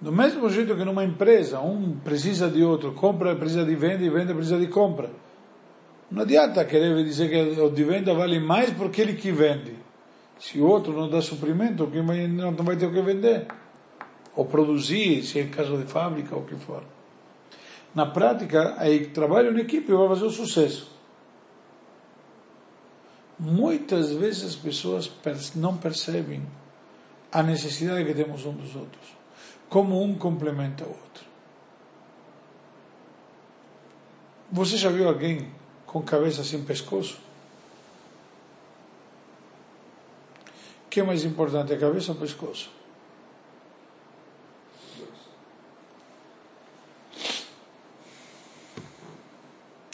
Do 0.00 0.10
mesmo 0.10 0.48
jeito 0.50 0.74
que 0.74 0.84
numa 0.84 1.04
empresa, 1.04 1.60
um 1.60 1.96
precisa 1.98 2.50
de 2.50 2.62
outro, 2.64 2.92
compra 2.92 3.36
precisa 3.36 3.64
de 3.64 3.74
venda 3.76 4.02
e 4.02 4.10
venda 4.10 4.34
precisa 4.34 4.58
de 4.58 4.66
compra. 4.66 5.10
Não 6.10 6.22
adianta 6.22 6.64
querer 6.64 7.04
dizer 7.04 7.30
que 7.30 7.60
o 7.60 7.70
de 7.70 7.84
venda 7.84 8.12
vale 8.12 8.40
mais 8.40 8.70
porque 8.70 9.00
ele 9.00 9.14
que 9.14 9.30
vende. 9.30 9.76
Se 10.38 10.58
o 10.58 10.66
outro 10.66 10.92
não 10.92 11.08
dá 11.08 11.22
suprimento, 11.22 11.86
quem 11.86 12.02
não 12.02 12.52
vai 12.52 12.76
ter 12.76 12.86
o 12.86 12.92
que 12.92 13.00
vender. 13.00 13.46
Ou 14.34 14.44
produzir, 14.44 15.22
se 15.22 15.38
é 15.38 15.44
caso 15.44 15.76
de 15.78 15.84
fábrica 15.84 16.34
ou 16.34 16.42
o 16.42 16.44
que 16.44 16.56
for. 16.56 16.82
Na 17.94 18.06
prática, 18.06 18.74
aí 18.78 19.06
trabalho 19.06 19.56
em 19.56 19.60
equipe 19.60 19.92
vai 19.92 20.08
fazer 20.08 20.24
o 20.24 20.30
sucesso. 20.30 20.90
Muitas 23.44 24.12
vezes 24.12 24.44
as 24.44 24.54
pessoas 24.54 25.10
não 25.56 25.76
percebem 25.76 26.46
a 27.32 27.42
necessidade 27.42 28.04
que 28.04 28.14
temos 28.14 28.46
um 28.46 28.52
dos 28.52 28.76
outros, 28.76 29.16
como 29.68 30.00
um 30.00 30.14
complementa 30.14 30.84
o 30.84 30.90
outro. 30.90 31.24
Você 34.52 34.76
já 34.76 34.90
viu 34.90 35.08
alguém 35.08 35.50
com 35.84 36.00
cabeça 36.02 36.44
sem 36.44 36.62
pescoço? 36.62 37.18
O 40.86 40.88
que 40.88 41.00
é 41.00 41.02
mais 41.02 41.24
importante, 41.24 41.72
a 41.72 41.78
cabeça 41.78 42.12
ou 42.12 42.18
o 42.18 42.20
pescoço? 42.20 42.70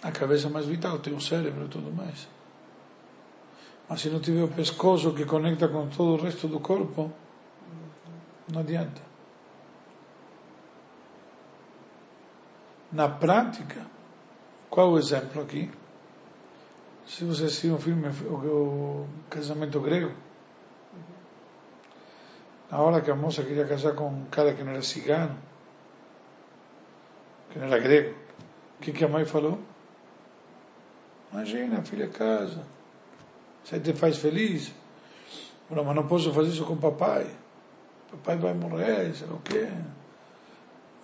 A 0.03 0.13
cabeça 0.13 0.49
é 0.49 0.51
mais 0.51 0.67
vital, 0.67 0.99
tem 0.99 1.15
o 1.15 1.21
cérebro 1.21 1.65
e 1.65 1.69
tudo 1.69 1.91
mais. 1.91 2.29
Mas 3.89 4.03
se 4.03 4.11
não 4.11 4.21
tiver 4.21 4.43
o 4.43 4.49
pescoço 4.49 5.15
que 5.15 5.25
conecta 5.25 5.67
com 5.67 5.89
todo 5.89 6.21
o 6.21 6.23
resto 6.23 6.47
do 6.47 6.61
corpo, 6.61 7.11
não 8.53 8.61
adianta. 8.61 9.01
Na 12.93 13.09
prática, 13.09 13.87
qual 14.69 14.91
o 14.91 14.99
exemplo 14.99 15.43
aqui? 15.43 15.71
Se 17.07 17.25
você 17.25 17.45
assistiu 17.45 17.75
um 17.75 17.79
filme, 17.79 18.09
o, 18.09 19.07
Casamento 19.31 19.81
Grego, 19.81 20.13
na 22.71 22.79
hora 22.81 23.01
que 23.01 23.11
a 23.11 23.17
moça 23.17 23.43
queria 23.43 23.67
casar 23.67 23.95
com 23.95 24.09
um 24.09 24.25
cara 24.27 24.53
que 24.53 24.63
não 24.63 24.73
era 24.73 24.83
cigano, 24.83 25.35
que 27.51 27.59
não 27.59 27.67
era 27.67 27.79
grego, 27.79 28.15
o 28.79 28.83
que, 28.83 28.93
que 28.93 29.05
a 29.05 29.09
mãe 29.09 29.25
falou? 29.25 29.59
Imagina, 31.33 31.83
filha 31.83 32.09
casa 32.09 32.78
você 33.69 33.79
te 33.79 33.93
faz 33.93 34.17
feliz? 34.17 34.73
Não, 35.69 35.85
mas 35.85 35.95
não 35.95 36.07
posso 36.07 36.33
fazer 36.33 36.49
isso 36.49 36.65
com 36.65 36.75
papai. 36.75 37.27
Papai 38.11 38.39
vai 38.39 38.55
morrer, 38.55 39.15
sei 39.15 39.27
lá 39.27 39.35
o 39.35 39.41
quê. 39.41 39.69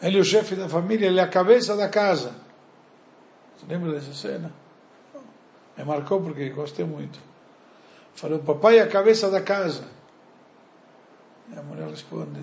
Ele 0.01 0.17
é 0.17 0.21
o 0.21 0.25
chefe 0.25 0.55
da 0.55 0.67
família, 0.67 1.07
ele 1.07 1.21
é 1.21 1.23
a 1.23 1.29
cabeça 1.29 1.77
da 1.77 1.91
casa. 1.91 2.35
Você 3.55 3.67
lembra 3.69 3.93
dessa 3.93 4.15
cena? 4.15 4.51
Me 5.77 5.85
marcou 5.85 6.23
porque 6.23 6.49
gostei 6.49 6.87
muito. 6.87 7.21
Falou, 8.15 8.39
papai 8.39 8.79
é 8.79 8.83
a 8.83 8.89
cabeça 8.89 9.31
da 9.31 9.43
casa. 9.43 9.85
E 11.53 11.59
a 11.59 11.63
mulher 11.63 11.87
responde, 11.91 12.41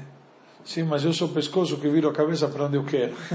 sim, 0.63 0.84
mas 0.84 1.04
eu 1.04 1.13
sou 1.13 1.30
o 1.30 1.34
pescoço 1.34 1.78
que 1.78 1.90
viro 1.90 2.08
a 2.08 2.13
cabeça 2.13 2.48
para 2.48 2.66
onde 2.66 2.78
eu 2.78 2.86
quero. 2.86 3.16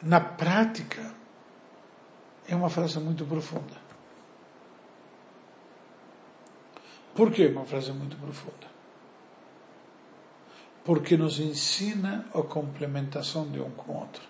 Na 0.00 0.20
prática, 0.20 1.15
é 2.48 2.54
uma 2.54 2.70
frase 2.70 2.98
muito 2.98 3.24
profunda. 3.24 3.86
Por 7.14 7.30
que 7.30 7.46
uma 7.46 7.64
frase 7.64 7.92
muito 7.92 8.16
profunda? 8.16 8.66
Porque 10.84 11.16
nos 11.16 11.40
ensina 11.40 12.26
a 12.34 12.42
complementação 12.42 13.48
de 13.48 13.58
um 13.58 13.70
com 13.70 13.92
o 13.92 14.00
outro. 14.00 14.22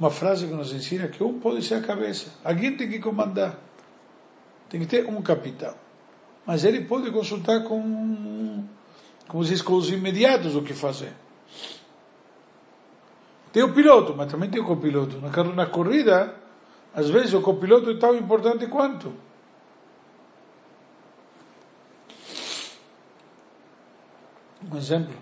Uma 0.00 0.10
frase 0.10 0.46
que 0.46 0.52
nos 0.52 0.72
ensina 0.72 1.06
que 1.06 1.22
um 1.22 1.38
pode 1.38 1.62
ser 1.62 1.74
a 1.74 1.82
cabeça, 1.82 2.32
alguém 2.42 2.76
tem 2.76 2.88
que 2.88 2.98
comandar, 2.98 3.58
tem 4.68 4.80
que 4.80 4.86
ter 4.86 5.06
um 5.06 5.20
capitão. 5.22 5.74
Mas 6.44 6.64
ele 6.64 6.80
pode 6.80 7.10
consultar 7.12 7.62
com, 7.62 8.64
como 9.28 9.44
diz, 9.44 9.62
com 9.62 9.74
os 9.74 9.90
imediatos 9.90 10.56
o 10.56 10.62
que 10.62 10.74
fazer. 10.74 11.12
Tem 13.52 13.62
o 13.62 13.72
piloto, 13.72 14.14
mas 14.16 14.30
também 14.30 14.50
tem 14.50 14.60
o 14.60 14.64
copiloto. 14.64 15.20
Na 15.54 15.66
corrida, 15.66 16.34
às 16.94 17.08
vezes 17.08 17.32
o 17.32 17.40
copiloto 17.40 17.90
é 17.90 17.98
tão 17.98 18.14
importante 18.14 18.66
quanto. 18.66 19.12
Um 24.70 24.76
exemplo, 24.76 25.14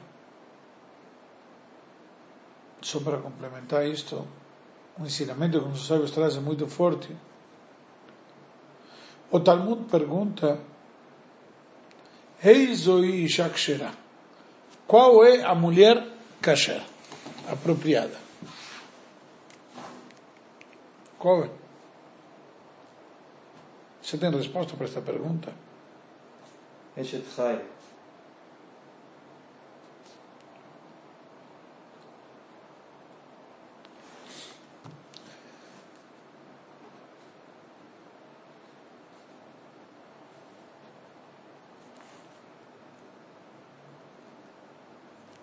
só 2.82 3.00
para 3.00 3.18
complementar 3.18 3.86
isto, 3.86 4.26
um 4.98 5.06
ensinamento 5.06 5.60
que 5.60 5.68
os 5.68 5.86
sábios 5.86 6.10
trazem 6.10 6.42
muito 6.42 6.66
forte. 6.66 7.16
O 9.30 9.40
Talmud 9.40 9.84
pergunta, 9.90 10.60
Heizoi 12.44 13.28
Shakshera, 13.28 13.92
qual 14.86 15.24
é 15.24 15.42
a 15.42 15.54
mulher 15.54 16.04
kasher, 16.42 16.82
apropriada? 17.48 18.29
Qual 21.20 21.44
é? 21.44 21.50
Você 24.00 24.16
tem 24.16 24.30
resposta 24.30 24.74
para 24.74 24.86
esta 24.86 25.02
pergunta? 25.02 25.52
Eshet 26.96 27.26
Chai. 27.28 27.62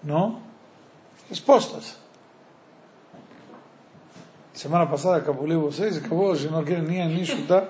Não? 0.03 0.41
Respostas. 1.29 2.06
Semana 4.57 4.87
passada 4.87 5.17
acabou 5.17 5.47
vocês, 5.55 5.97
acabou, 5.97 6.29
hoje 6.29 6.49
não 6.49 6.65
querem 6.65 6.81
nem, 6.81 7.07
nem 7.07 7.23
chutar. 7.23 7.69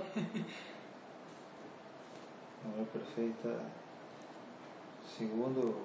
perfeita, 2.94 3.60
segundo 5.18 5.76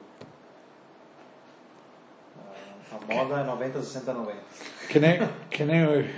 A 2.93 3.01
moda 3.13 3.41
é 3.41 3.45
90, 3.45 3.83
60, 3.83 4.15
90. 4.15 4.39
Que 4.89 5.01
nem, 5.01 5.29
que 5.51 5.65
nem 5.65 5.81
eu, 5.81 6.09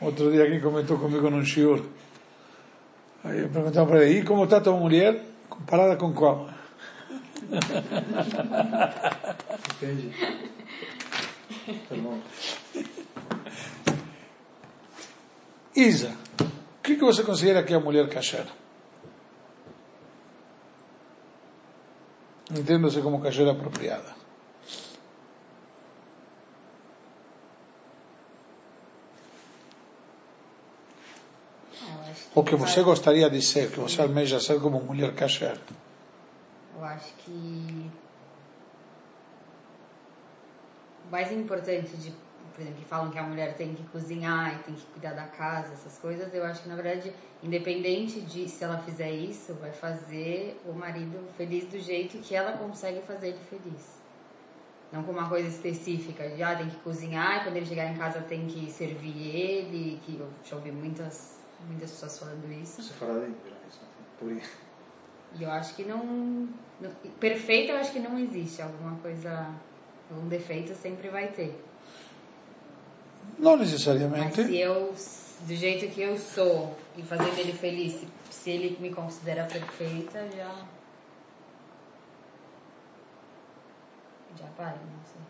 outro 0.00 0.32
dia 0.32 0.44
alguém 0.44 0.62
comentou 0.62 0.98
comigo 0.98 1.28
num 1.28 1.44
shiur. 1.44 1.84
Aí 3.22 3.40
eu 3.40 3.50
perguntava 3.50 3.90
para 3.90 4.06
ele, 4.06 4.20
e 4.20 4.24
como 4.24 4.44
está 4.44 4.58
tua 4.58 4.72
mulher 4.72 5.22
comparada 5.50 5.96
com 5.96 6.14
qual? 6.14 6.48
Entendi. 9.76 10.14
Tá 11.86 11.94
bom. 11.94 12.18
Isa, 15.78 16.10
o 16.40 16.82
que, 16.82 16.96
que 16.96 17.04
você 17.04 17.22
considera 17.22 17.62
que 17.62 17.72
é 17.72 17.76
a 17.76 17.80
mulher 17.80 18.08
kasher? 18.08 18.46
Entenda-se 22.50 23.00
como 23.00 23.20
kasher 23.20 23.46
apropriada. 23.48 24.12
O 32.34 32.42
que 32.42 32.56
você 32.56 32.82
gostaria 32.82 33.30
de 33.30 33.40
ser, 33.40 33.70
que 33.70 33.78
você 33.78 34.02
almeja 34.02 34.40
ser 34.40 34.60
como 34.60 34.82
mulher 34.82 35.14
kasher. 35.14 35.60
Eu 36.76 36.84
acho 36.84 37.12
que 37.18 37.90
o 41.06 41.10
mais 41.10 41.30
importante 41.30 41.96
de, 41.96 42.12
por 42.58 42.62
exemplo, 42.62 42.80
que 42.80 42.88
falam 42.88 43.08
que 43.08 43.18
a 43.18 43.22
mulher 43.22 43.54
tem 43.54 43.72
que 43.72 43.84
cozinhar 43.84 44.52
e 44.52 44.62
tem 44.64 44.74
que 44.74 44.84
cuidar 44.86 45.12
da 45.12 45.28
casa, 45.28 45.74
essas 45.74 45.96
coisas, 45.98 46.34
eu 46.34 46.44
acho 46.44 46.64
que 46.64 46.68
na 46.68 46.74
verdade, 46.74 47.14
independente 47.40 48.20
de 48.20 48.48
se 48.48 48.64
ela 48.64 48.78
fizer 48.78 49.12
isso, 49.12 49.54
vai 49.54 49.70
fazer 49.70 50.60
o 50.66 50.72
marido 50.72 51.24
feliz 51.36 51.66
do 51.66 51.78
jeito 51.78 52.18
que 52.18 52.34
ela 52.34 52.58
consegue 52.58 53.00
fazer 53.02 53.28
ele 53.28 53.38
feliz. 53.48 54.02
Não 54.90 55.04
com 55.04 55.12
uma 55.12 55.28
coisa 55.28 55.46
específica 55.46 56.28
de 56.30 56.42
ah, 56.42 56.56
tem 56.56 56.68
que 56.68 56.74
cozinhar 56.78 57.36
e 57.36 57.44
quando 57.44 57.58
ele 57.58 57.66
chegar 57.66 57.92
em 57.92 57.96
casa 57.96 58.22
tem 58.22 58.48
que 58.48 58.68
servir 58.72 59.36
ele, 59.36 60.00
que 60.04 60.18
eu 60.18 60.28
já 60.42 60.56
ouvi 60.56 60.72
muitas, 60.72 61.38
muitas 61.64 61.92
pessoas 61.92 62.18
falando 62.18 62.52
isso. 62.52 62.82
Você 62.82 62.92
fala 62.94 63.24
de. 63.24 63.34
Por 64.18 64.32
isso. 64.32 64.50
E 65.38 65.44
eu 65.44 65.50
acho 65.52 65.76
que 65.76 65.84
não, 65.84 66.48
não. 66.80 66.90
Perfeito, 67.20 67.70
eu 67.70 67.76
acho 67.76 67.92
que 67.92 68.00
não 68.00 68.18
existe. 68.18 68.60
Alguma 68.60 68.96
coisa. 68.96 69.48
Um 70.10 70.26
defeito 70.26 70.74
sempre 70.74 71.08
vai 71.08 71.28
ter. 71.28 71.68
Não 73.38 73.56
Mas 73.56 73.70
necessariamente. 73.70 74.44
se 74.44 74.56
eu. 74.56 74.94
Do 75.40 75.54
jeito 75.54 75.86
que 75.94 76.00
eu 76.02 76.18
sou 76.18 76.76
e 76.96 77.02
fazendo 77.02 77.38
ele 77.38 77.52
feliz, 77.52 77.92
se, 77.92 78.08
se 78.28 78.50
ele 78.50 78.76
me 78.80 78.92
considera 78.92 79.44
perfeita, 79.44 80.28
já. 80.36 80.66
Já 84.36 84.46
vai, 84.56 84.72
não 84.72 85.04
sei. 85.04 85.20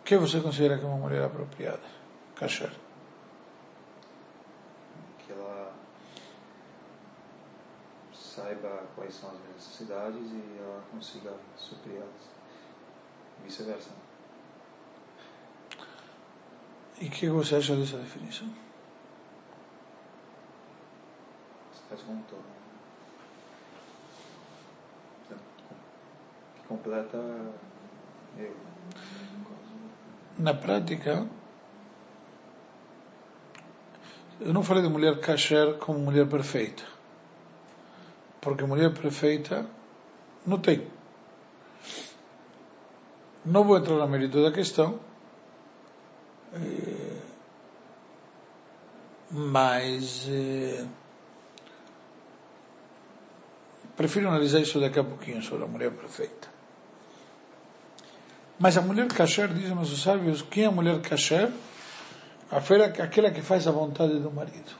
O 0.00 0.02
que 0.04 0.16
você 0.16 0.40
considera 0.40 0.76
que 0.78 0.84
é 0.84 0.88
uma 0.88 0.96
mulher 0.96 1.24
apropriada? 1.24 1.80
Kasher. 2.34 2.72
Que 5.24 5.32
ela 5.32 5.72
saiba 8.12 8.82
quais 8.96 9.14
são 9.14 9.30
as 9.30 9.36
minhas 9.36 9.54
necessidades 9.54 10.26
e 10.32 10.58
ela 10.58 10.82
consiga 10.90 11.32
supri-las. 11.56 12.08
Vice-versa. 13.44 13.90
E 17.02 17.08
o 17.08 17.10
que 17.10 17.28
você 17.28 17.56
acha 17.56 17.74
dessa 17.74 17.96
definição? 17.96 18.46
Você 21.90 22.04
né? 22.04 22.22
Que 26.54 26.68
completa 26.68 27.16
eu. 28.38 28.56
Na 30.38 30.54
prática, 30.54 31.26
eu 34.40 34.52
não 34.52 34.62
falei 34.62 34.84
de 34.84 34.88
mulher 34.88 35.18
kasher 35.18 35.78
como 35.78 35.98
mulher 35.98 36.28
perfeita. 36.28 36.84
Porque 38.40 38.62
mulher 38.62 38.94
perfeita 38.94 39.66
não 40.46 40.60
tem. 40.60 40.86
Não 43.44 43.64
vou 43.64 43.76
entrar 43.76 43.96
no 43.96 44.06
mérito 44.06 44.40
da 44.40 44.52
questão, 44.52 45.00
eh, 46.54 46.91
mas 49.32 50.28
eh, 50.28 50.84
prefiro 53.96 54.28
analisar 54.28 54.60
isso 54.60 54.78
daqui 54.78 54.98
a 54.98 55.04
pouquinho 55.04 55.42
sobre 55.42 55.64
a 55.64 55.66
mulher 55.66 55.90
perfeita. 55.90 56.48
Mas 58.58 58.76
a 58.76 58.82
mulher 58.82 59.08
kasher, 59.08 59.48
dizem 59.52 59.76
os 59.76 60.02
sábios, 60.02 60.42
quem 60.42 60.64
é 60.64 60.66
a 60.66 60.70
mulher 60.70 61.00
kasher? 61.00 61.50
Aquela, 62.50 63.30
que 63.30 63.40
faz 63.40 63.66
a 63.66 63.72
vontade 63.72 64.20
do 64.20 64.30
marido. 64.30 64.72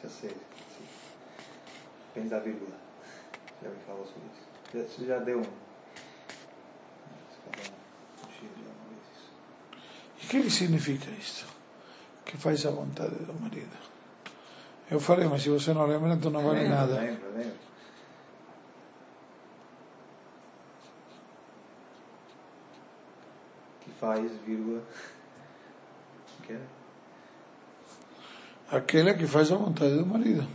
Já 0.00 0.08
sei. 0.08 0.34
Depende 2.14 2.30
da 2.30 2.38
vírgula. 2.38 2.70
Já 3.62 3.68
me 3.68 3.76
falou 3.84 4.06
sobre 4.06 4.22
isso. 4.32 4.46
Já, 5.02 5.06
já 5.06 5.18
deu 5.18 5.40
um. 5.40 5.42
Você 5.42 5.50
falou 7.44 7.66
um 8.24 8.30
X 8.30 8.40
já 8.56 8.70
uma 8.70 8.86
vez 8.88 9.02
isso. 9.12 9.30
E 10.16 10.17
o 10.28 10.30
que 10.30 10.42
que 10.42 10.50
significa 10.50 11.10
isto? 11.12 11.46
Que 12.26 12.36
faz 12.36 12.66
a 12.66 12.70
vontade 12.70 13.14
do 13.14 13.32
marido. 13.32 13.74
Eu 14.90 15.00
falei, 15.00 15.26
mas 15.26 15.42
se 15.42 15.48
você 15.48 15.72
não 15.72 15.86
lembra, 15.86 16.12
então 16.12 16.30
não 16.30 16.42
vale 16.42 16.68
nada. 16.68 17.00
Lembro, 17.00 17.30
lembro. 17.34 17.56
Que 23.80 23.90
faz, 23.98 24.30
vírgula. 24.44 24.82
O 26.38 26.42
que 26.42 26.52
é? 26.52 26.60
Aquela 28.70 29.14
que 29.14 29.26
faz 29.26 29.50
a 29.50 29.56
vontade 29.56 29.96
do 29.96 30.04
marido. 30.04 30.46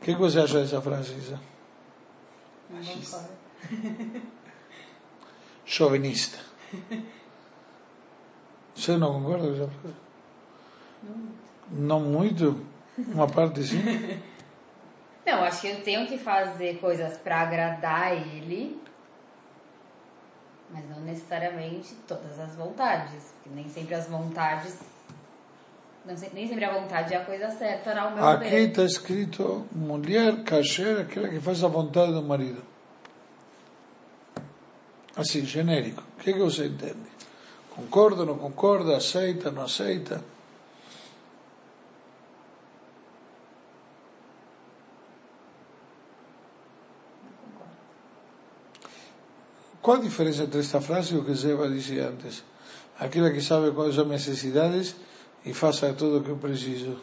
O 0.00 0.04
que 0.04 0.14
que 0.14 0.20
você 0.20 0.38
acha 0.38 0.60
dessa 0.60 0.80
frase, 0.80 1.12
Isa? 1.14 1.40
Não 2.70 2.80
concordo. 2.84 4.36
Chauvinista. 5.66 6.38
Você 8.74 8.96
não 8.96 9.14
concorda 9.14 9.48
com 9.48 9.54
essa 9.54 9.68
frase? 9.68 9.96
Não 11.72 12.00
muito? 12.00 12.64
Uma 12.96 13.26
parte 13.26 13.62
sim? 13.64 13.82
Não, 15.26 15.42
acho 15.42 15.62
que 15.62 15.66
eu 15.66 15.82
tenho 15.82 16.06
que 16.06 16.16
fazer 16.16 16.78
coisas 16.78 17.18
pra 17.18 17.40
agradar 17.40 18.12
ele, 18.12 18.80
mas 20.70 20.88
não 20.88 21.00
necessariamente 21.00 21.96
todas 22.06 22.38
as 22.38 22.54
vontades, 22.54 23.34
porque 23.34 23.50
nem 23.52 23.68
sempre 23.68 23.96
as 23.96 24.06
vontades, 24.06 24.78
não 26.04 26.14
nem 26.32 26.46
sempre 26.46 26.64
a 26.64 26.72
vontade 26.72 27.12
é 27.12 27.16
a 27.16 27.24
coisa 27.24 27.50
certa, 27.50 28.00
ao 28.00 28.14
meu 28.14 28.24
Aqui 28.24 28.54
está 28.54 28.84
escrito 28.84 29.66
mulher 29.72 30.44
kasher, 30.44 31.00
aquela 31.00 31.28
que 31.28 31.40
faz 31.40 31.64
a 31.64 31.66
vontade 31.66 32.12
do 32.12 32.22
marido. 32.22 32.62
Assim, 35.16 35.46
genérico. 35.46 36.02
O 36.18 36.22
que, 36.22 36.32
que 36.34 36.38
você 36.38 36.66
entende? 36.66 37.08
Concorda, 37.70 38.24
não 38.24 38.36
concorda, 38.36 38.96
aceita, 38.96 39.50
não 39.50 39.62
aceita? 39.62 40.22
Qual 49.80 49.98
a 49.98 50.00
diferença 50.00 50.42
entre 50.42 50.60
esta 50.60 50.80
frase 50.80 51.14
e 51.14 51.16
o 51.16 51.24
que 51.24 51.32
Zeba 51.32 51.68
dizia 51.68 52.08
antes? 52.08 52.42
Aquela 52.98 53.30
que 53.30 53.40
sabe 53.40 53.70
quais 53.70 53.94
são 53.94 54.04
as 54.04 54.10
necessidades 54.10 54.96
e 55.44 55.54
faça 55.54 55.92
tudo 55.92 56.18
o 56.18 56.24
que 56.24 56.30
eu 56.30 56.36
preciso. 56.36 56.98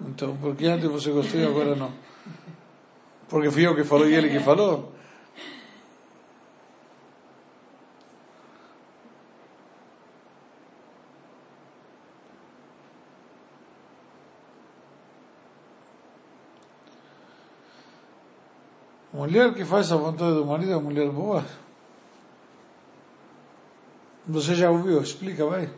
Então, 0.00 0.36
por 0.38 0.56
que 0.56 0.66
antes 0.66 0.88
você 0.88 1.10
gostou 1.10 1.38
e 1.38 1.44
agora 1.44 1.76
não? 1.76 2.07
Porque 3.28 3.50
fui 3.50 3.66
eu 3.66 3.74
que 3.74 3.84
falou 3.84 4.08
e 4.08 4.14
ele 4.14 4.30
que 4.30 4.40
falou? 4.40 4.92
Mulher 19.12 19.52
que 19.52 19.64
faz 19.64 19.92
a 19.92 19.96
vontade 19.96 20.34
do 20.34 20.46
marido 20.46 20.72
é 20.72 20.76
mulher 20.76 21.10
boa. 21.10 21.44
Você 24.26 24.54
já 24.54 24.70
ouviu? 24.70 25.02
Explica, 25.02 25.44
vai. 25.44 25.68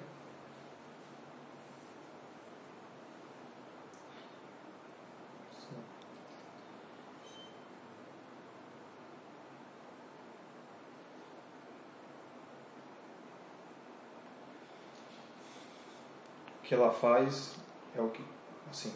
que 16.70 16.74
ela 16.76 16.92
faz 16.92 17.56
é 17.96 18.00
o 18.00 18.06
que. 18.10 18.22
Assim. 18.70 18.92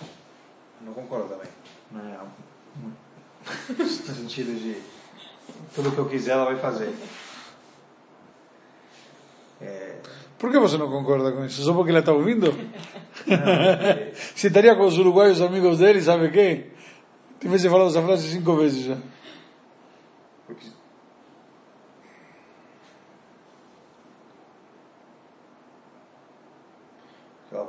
É... 0.00 0.06
Não 0.80 0.94
concordo 0.94 1.28
também. 1.28 1.46
Não 1.92 2.00
é, 2.00 2.18
no 3.78 3.86
sentido 3.86 4.58
de. 4.58 4.80
Tudo 5.74 5.92
que 5.92 5.98
eu 5.98 6.08
quiser 6.08 6.32
ela 6.32 6.46
vai 6.46 6.56
fazer. 6.56 6.90
É... 9.60 9.96
Por 10.38 10.50
que 10.50 10.58
você 10.58 10.78
não 10.78 10.90
concorda 10.90 11.32
com 11.32 11.44
isso? 11.44 11.62
Só 11.62 11.74
porque 11.74 11.90
ela 11.90 12.00
está 12.00 12.14
ouvindo? 12.14 12.50
Não, 12.50 14.14
Se 14.34 14.46
estaria 14.46 14.74
com 14.74 14.86
os 14.86 14.96
uruguaios 14.96 15.42
amigos 15.42 15.80
dele, 15.80 16.00
sabe 16.00 16.30
quem? 16.30 16.72
Tivesse 17.38 17.68
falado 17.68 17.90
essa 17.90 18.02
frase 18.02 18.30
cinco 18.30 18.56
vezes 18.56 18.86
já. 18.86 18.96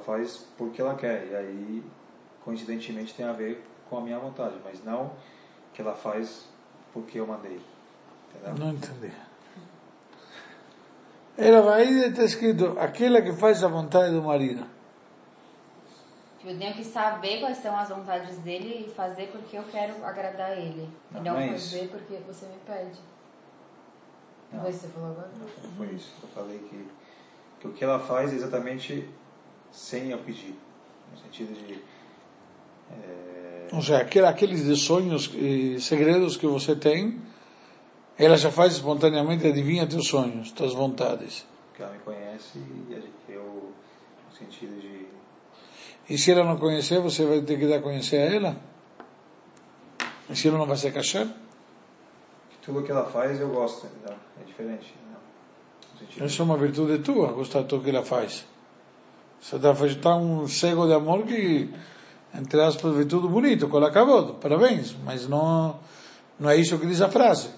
Faz 0.09 0.47
porque 0.57 0.81
ela 0.81 0.95
quer 0.95 1.27
e 1.27 1.35
aí 1.35 1.83
coincidentemente 2.43 3.13
tem 3.13 3.27
a 3.27 3.31
ver 3.31 3.63
com 3.87 3.99
a 3.99 4.01
minha 4.01 4.17
vontade, 4.17 4.55
mas 4.63 4.83
não 4.83 5.11
que 5.71 5.81
ela 5.83 5.93
faz 5.93 6.45
porque 6.91 7.19
eu 7.19 7.27
mandei. 7.27 7.61
Entendeu? 8.33 8.65
Não 8.65 8.73
entendi. 8.73 9.11
Ela 11.37 11.61
vai 11.61 11.83
está 11.83 12.23
escrito 12.23 12.75
aquela 12.79 13.21
que 13.21 13.33
faz 13.33 13.63
a 13.63 13.67
vontade 13.67 14.11
do 14.11 14.23
marido. 14.23 14.65
Eu 16.43 16.57
tenho 16.57 16.73
que 16.73 16.83
saber 16.83 17.41
quais 17.41 17.57
são 17.57 17.77
as 17.77 17.89
vontades 17.89 18.39
dele 18.39 18.87
e 18.87 18.91
fazer 18.91 19.27
porque 19.27 19.57
eu 19.57 19.63
quero 19.65 20.03
agradar 20.03 20.57
ele. 20.57 20.89
Não, 21.11 21.21
e 21.21 21.23
não 21.23 21.33
não 21.33 21.39
é 21.39 21.47
isso. 21.49 21.71
fazer 21.71 21.87
porque 21.89 22.15
você 22.25 22.47
me 22.47 22.57
pede. 22.65 22.99
Não 24.51 24.57
Não. 24.57 24.61
foi 24.61 24.71
isso 24.71 24.79
que 24.79 24.87
você 24.87 24.93
falou 24.93 25.11
agora? 25.11 25.29
Não 25.37 25.71
foi 25.73 25.87
isso. 25.87 26.13
Eu 26.23 26.29
falei 26.29 26.57
que, 26.59 26.87
que 27.59 27.67
o 27.67 27.73
que 27.73 27.83
ela 27.83 27.99
faz 27.99 28.33
é 28.33 28.35
exatamente 28.35 29.07
sem 29.71 30.09
eu 30.11 30.17
pedir. 30.19 30.55
No 31.11 31.17
sentido 31.19 31.53
de. 31.67 31.73
é, 32.91 33.67
Ou 33.73 33.81
seja, 33.81 33.97
aquele- 33.97 34.25
aqueles 34.27 34.79
sonhos 34.81 35.29
e 35.33 35.79
segredos 35.79 36.37
que 36.37 36.45
você 36.47 36.75
tem, 36.75 37.19
ela 38.17 38.37
já 38.37 38.51
faz 38.51 38.73
espontaneamente, 38.73 39.45
adivinha 39.47 39.87
teus 39.87 40.07
sonhos, 40.07 40.51
tuas 40.51 40.73
vontades. 40.73 41.45
que 41.75 41.81
ela 41.83 41.93
me 41.93 41.99
conhece 41.99 42.57
e 42.59 42.93
eu. 43.29 43.71
No 44.29 44.37
sentido 44.37 44.79
de. 44.81 45.07
E 46.09 46.17
se 46.17 46.31
ela 46.31 46.43
não 46.43 46.57
conhecer, 46.57 46.99
você 46.99 47.25
vai 47.25 47.41
ter 47.41 47.57
que 47.57 47.67
dar 47.67 47.77
a 47.77 47.81
conhecer 47.81 48.17
a 48.17 48.35
ela? 48.35 48.57
E 50.29 50.35
se 50.35 50.47
ela 50.47 50.57
não 50.57 50.65
vai 50.65 50.77
se 50.77 50.91
cachar? 50.91 51.27
tudo 52.61 52.83
que 52.83 52.91
ela 52.91 53.05
faz 53.09 53.39
eu 53.39 53.49
gosto, 53.49 53.87
entendeu? 53.87 54.15
É 54.39 54.43
diferente. 54.43 54.93
Não. 55.11 55.97
Sentido 55.97 56.25
Isso 56.25 56.41
é 56.41 56.45
uma 56.45 56.57
virtude 56.57 56.99
tua, 56.99 57.31
gostar 57.31 57.61
do 57.63 57.79
que 57.81 57.89
ela 57.89 58.03
faz. 58.03 58.45
Você 59.41 59.55
está 59.55 59.73
tá 60.01 60.15
um 60.15 60.47
cego 60.47 60.85
de 60.85 60.93
amor 60.93 61.23
que, 61.23 61.73
entre 62.33 62.61
aspas, 62.61 62.93
vê 62.95 63.05
tudo 63.05 63.29
bonito, 63.29 63.67
cola 63.69 63.87
acabou, 63.87 64.33
parabéns, 64.35 64.95
mas 65.03 65.27
não, 65.27 65.79
não 66.39 66.49
é 66.49 66.57
isso 66.57 66.77
que 66.77 66.85
diz 66.85 67.01
a 67.01 67.09
frase. 67.09 67.49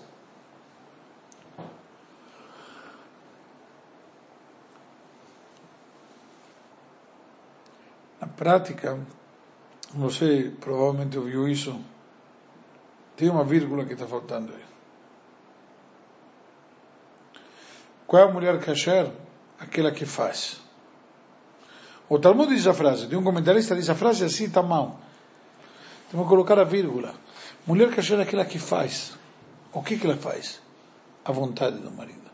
Na 8.19 8.27
prática, 8.27 8.99
você 9.93 10.53
provavelmente 10.61 11.17
ouviu 11.17 11.47
isso, 11.47 11.79
tem 13.17 13.29
uma 13.29 13.43
vírgula 13.43 13.85
que 13.85 13.93
está 13.93 14.05
faltando 14.05 14.53
aí. 14.53 14.63
Qual 18.05 18.21
é 18.21 18.25
a 18.25 18.31
mulher 18.31 18.59
kasher? 18.59 19.09
Aquela 19.59 19.91
que 19.91 20.05
faz. 20.05 20.61
O 22.11 22.19
Talmud 22.19 22.53
diz 22.53 22.67
a 22.67 22.73
frase, 22.73 23.07
tem 23.07 23.17
um 23.17 23.23
comentarista 23.23 23.73
diz 23.73 23.89
a 23.89 23.95
frase 23.95 24.25
assim, 24.25 24.43
está 24.43 24.61
mal. 24.61 24.99
Temos 26.09 26.25
que 26.25 26.29
colocar 26.29 26.59
a 26.59 26.65
vírgula. 26.65 27.13
Mulher 27.65 27.89
kasher 27.89 28.19
é 28.19 28.23
aquela 28.23 28.43
que 28.43 28.59
faz. 28.59 29.17
O 29.71 29.81
que, 29.81 29.95
que 29.95 30.05
ela 30.05 30.17
faz? 30.17 30.59
A 31.23 31.31
vontade 31.31 31.77
do 31.77 31.89
marido. 31.89 32.29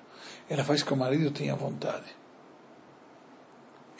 Ela 0.49 0.63
faz 0.63 0.81
que 0.81 0.91
o 0.91 0.97
marido 0.97 1.29
tenha 1.29 1.55
vontade. 1.55 2.07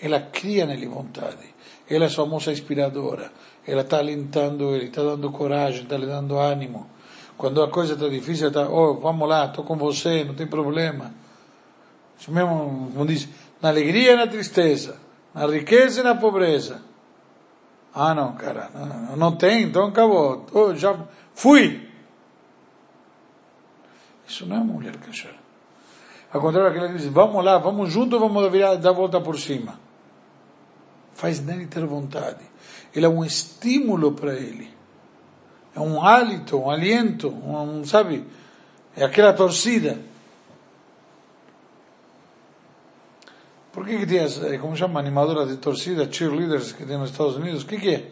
Ela 0.01 0.19
cria 0.19 0.65
nele 0.65 0.87
vontade. 0.87 1.53
Ela 1.87 2.05
é 2.05 2.09
sua 2.09 2.25
moça 2.25 2.51
inspiradora. 2.51 3.31
Ela 3.63 3.81
está 3.81 3.99
alentando 3.99 4.73
ele, 4.73 4.85
está 4.85 5.03
dando 5.03 5.31
coragem, 5.31 5.83
está 5.83 5.95
lhe 5.95 6.07
dando 6.07 6.39
ânimo. 6.39 6.89
Quando 7.37 7.61
a 7.61 7.69
coisa 7.69 7.93
está 7.93 8.09
difícil, 8.09 8.47
está, 8.47 8.67
oh, 8.67 8.95
vamos 8.95 9.29
lá, 9.29 9.45
estou 9.45 9.63
com 9.63 9.75
você, 9.75 10.23
não 10.23 10.33
tem 10.33 10.47
problema. 10.47 11.13
Isso 12.19 12.31
mesmo, 12.31 12.89
como 12.91 13.05
diz, 13.05 13.29
na 13.61 13.69
alegria 13.69 14.13
e 14.13 14.15
na 14.15 14.25
tristeza, 14.25 15.05
na 15.37 15.45
riqueza 15.45 15.99
e 15.99 16.03
na 16.03 16.15
pobreza. 16.15 16.81
Ah, 17.93 18.15
não, 18.15 18.33
cara, 18.33 18.71
não, 18.73 19.15
não 19.15 19.35
tem, 19.35 19.63
então 19.63 19.85
acabou. 19.85 20.47
Oh, 20.51 20.73
já 20.73 20.97
fui. 21.35 21.87
Isso 24.27 24.47
não 24.47 24.57
é 24.57 24.59
mulher 24.59 24.97
kasher. 24.97 25.35
Ao 26.33 26.41
contrário, 26.41 26.71
aquela 26.71 26.87
que 26.87 26.97
diz, 26.97 27.05
vamos 27.05 27.45
lá, 27.45 27.59
vamos 27.59 27.91
juntos, 27.91 28.19
vamos 28.19 28.51
virar, 28.51 28.75
dar 28.75 28.89
a 28.89 28.93
volta 28.93 29.21
por 29.21 29.39
cima. 29.39 29.79
Faz 31.13 31.39
nele 31.39 31.67
ter 31.67 31.85
vontade. 31.85 32.43
Ele 32.93 33.05
é 33.05 33.09
um 33.09 33.23
estímulo 33.23 34.13
para 34.13 34.33
ele. 34.33 34.75
É 35.75 35.79
um 35.79 36.03
hálito, 36.03 36.57
um 36.57 36.69
aliento, 36.71 37.29
um, 37.29 37.85
sabe? 37.85 38.25
É 38.95 39.05
aquela 39.05 39.33
torcida. 39.33 39.99
Por 43.77 43.85
que, 43.85 43.95
que 43.95 44.07
tem 44.07 44.21
as, 44.21 44.41
eh, 44.41 44.57
como 44.57 44.75
chama, 44.75 44.99
animadoras 44.99 45.49
de 45.49 45.57
torcida, 45.57 46.11
cheerleaders 46.11 46.71
que 46.71 46.83
tem 46.83 46.97
nos 46.97 47.11
Estados 47.11 47.35
Unidos? 47.37 47.63
Que 47.63 47.75
é? 47.93 48.11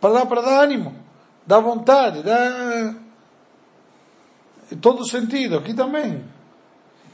Para 0.00 0.14
dar, 0.14 0.26
para 0.26 0.40
dar 0.40 0.64
ânimo, 0.64 0.92
dar 1.46 1.60
vontade, 1.60 2.24
dar 2.24 2.96
em 4.72 4.76
todo 4.76 5.08
sentido, 5.08 5.56
aqui 5.56 5.72
também. 5.72 6.24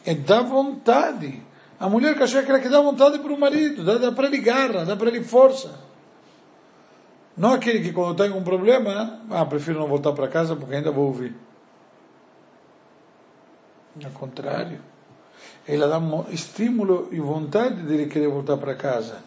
É 0.07 0.15
dar 0.15 0.45
vontade. 0.45 1.43
A 1.79 1.91
mulher 1.91 2.17
que 2.17 2.23
acha 2.23 2.43
que 2.43 2.59
que 2.59 2.69
dá 2.71 2.81
vontade 2.81 3.19
para 3.19 3.35
o 3.35 3.39
marido, 3.39 3.85
dá, 3.85 3.99
dá 3.99 4.11
para 4.11 4.27
ele 4.27 4.39
garra, 4.39 4.87
dá 4.87 4.97
para 4.97 5.09
ele 5.09 5.23
força. 5.23 5.79
Não 7.37 7.53
aquele 7.53 7.81
que 7.81 7.93
quando 7.93 8.17
tem 8.17 8.33
um 8.33 8.43
problema, 8.43 8.95
né? 8.95 9.21
ah, 9.31 9.45
prefiro 9.45 9.79
não 9.79 9.89
voltar 9.89 10.15
para 10.15 10.27
casa 10.27 10.57
porque 10.57 10.75
ainda 10.75 10.91
vou 10.91 11.09
ouvir. 11.09 11.37
Ao 14.03 14.11
contrário. 14.13 14.94
Ela 15.67 15.89
dá 15.89 15.99
mo- 15.99 16.27
estímulo 16.31 17.09
e 17.11 17.21
vontade 17.21 17.83
dele 17.83 18.07
querer 18.07 18.29
voltar 18.29 18.57
para 18.57 18.75
casa. 18.75 19.23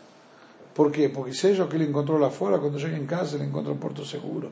Por 0.73 0.91
quê? 0.91 1.09
Porque 1.09 1.33
seja 1.33 1.63
o 1.63 1.67
que 1.67 1.75
ele 1.75 1.85
encontrou 1.85 2.19
lá 2.19 2.29
fora, 2.29 2.59
quando 2.59 2.79
chega 2.79 2.95
em 2.97 3.05
casa 3.05 3.35
ele 3.35 3.45
encontra 3.45 3.71
um 3.71 3.77
porto 3.77 4.05
seguro. 4.05 4.51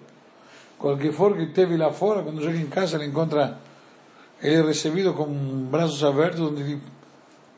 Qualquer 0.78 1.14
for 1.14 1.38
que 1.38 1.48
teve 1.48 1.78
lá 1.78 1.92
fora, 1.92 2.24
quando 2.24 2.42
chega 2.42 2.58
em 2.58 2.68
casa 2.68 2.98
ele 2.98 3.06
encontra, 3.06 3.60
ele 4.42 4.56
é 4.56 4.62
recebido 4.66 5.14
com 5.14 5.26
braços 5.70 6.04
abertos, 6.04 6.42
onde 6.42 6.62
ele 6.62 6.82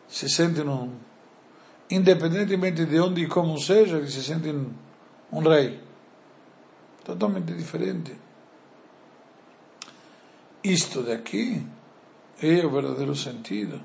se 0.07 0.29
sente 0.29 0.62
num, 0.63 0.91
independentemente 1.89 2.86
de 2.86 2.99
onde 2.99 3.23
e 3.23 3.27
como 3.27 3.57
seja, 3.60 3.97
ele 3.97 4.10
se 4.10 4.21
sente 4.21 4.49
um, 4.49 4.71
um 5.31 5.39
rei. 5.39 5.79
Totalmente 7.05 7.53
diferente. 7.53 8.13
Isto 10.63 11.03
daqui 11.03 11.65
é 12.41 12.65
o 12.65 12.69
verdadeiro 12.69 13.15
sentido 13.15 13.82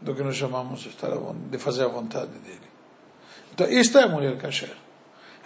do 0.00 0.14
que 0.14 0.22
nós 0.22 0.36
chamamos 0.36 0.80
de, 1.50 1.58
fazer 1.58 1.84
a 1.84 1.88
vontade 1.88 2.32
dele. 2.38 2.70
Então, 3.52 3.66
esta 3.66 4.00
é 4.00 4.04
a 4.04 4.08
mulher 4.08 4.36
kasher. 4.36 4.76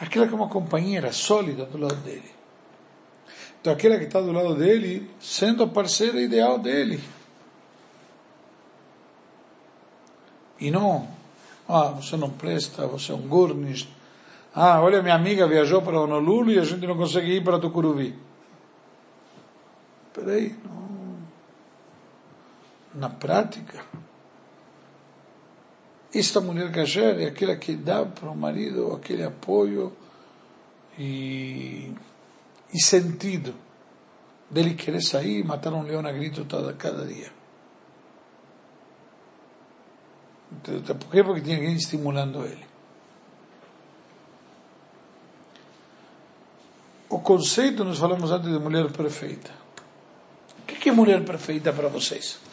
Aquela 0.00 0.26
que 0.26 0.32
é 0.32 0.36
uma 0.36 0.48
companheira 0.48 1.12
sólida 1.12 1.64
do 1.66 1.78
lado 1.78 1.96
dele. 1.96 2.30
Então, 3.60 3.72
aquela 3.72 3.98
que 3.98 4.04
está 4.04 4.20
do 4.20 4.32
lado 4.32 4.54
dele, 4.54 5.10
sendo 5.20 5.62
a 5.62 5.66
parceira 5.66 6.20
ideal 6.20 6.58
dele. 6.58 7.02
E 10.60 10.70
não, 10.70 11.08
ah, 11.68 11.88
você 11.88 12.16
não 12.16 12.30
presta, 12.30 12.86
você 12.86 13.12
é 13.12 13.14
um 13.14 13.28
gurnish. 13.28 13.88
Ah, 14.54 14.80
olha, 14.80 15.02
minha 15.02 15.14
amiga 15.14 15.46
viajou 15.46 15.82
para 15.82 16.00
Honolulu 16.00 16.50
e 16.50 16.58
a 16.58 16.64
gente 16.64 16.86
não 16.86 16.96
consegue 16.96 17.36
ir 17.36 17.44
para 17.44 17.60
Tucuruvi. 17.60 18.14
Peraí, 20.12 20.56
não. 20.64 20.87
Na 22.98 23.08
prática, 23.08 23.84
esta 26.12 26.40
mulher 26.40 26.72
kasher 26.72 27.20
é 27.20 27.26
aquela 27.26 27.54
que 27.54 27.76
dá 27.76 28.04
para 28.04 28.28
o 28.28 28.36
marido 28.36 28.92
aquele 28.92 29.22
apoio 29.22 29.96
e, 30.98 31.94
e 32.74 32.82
sentido 32.82 33.54
dele 34.50 34.74
querer 34.74 35.00
sair 35.00 35.38
e 35.38 35.44
matar 35.44 35.72
um 35.72 35.82
leão 35.82 36.04
a 36.04 36.10
grito 36.10 36.44
toda, 36.44 36.72
cada 36.72 37.06
dia. 37.06 37.30
Por 40.60 41.10
quê? 41.12 41.22
Porque 41.22 41.42
tinha 41.42 41.56
alguém 41.56 41.76
estimulando 41.76 42.44
ele. 42.44 42.66
O 47.08 47.20
conceito, 47.20 47.84
nós 47.84 47.98
falamos 47.98 48.32
antes 48.32 48.50
de 48.50 48.58
mulher 48.58 48.90
perfeita. 48.90 49.52
O 50.58 50.64
que 50.64 50.88
é 50.88 50.92
mulher 50.92 51.24
perfeita 51.24 51.72
para 51.72 51.88
vocês? 51.88 52.47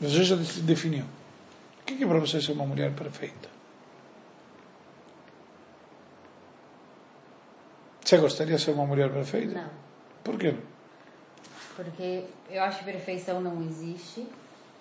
Você 0.00 0.24
já 0.24 0.36
definiu. 0.62 1.04
O 1.04 1.92
é 1.92 1.94
que 1.96 2.02
é 2.02 2.06
para 2.06 2.18
você 2.18 2.40
ser 2.40 2.52
uma 2.52 2.66
mulher 2.66 2.92
perfeita? 2.92 3.48
Você 8.04 8.18
gostaria 8.18 8.56
de 8.56 8.62
ser 8.62 8.72
uma 8.72 8.86
mulher 8.86 9.10
perfeita? 9.10 9.54
Não. 9.54 9.70
Por 10.22 10.38
quê? 10.38 10.54
Porque 11.74 12.24
eu 12.50 12.62
acho 12.62 12.80
que 12.80 12.84
perfeição 12.84 13.40
não 13.40 13.62
existe. 13.62 14.26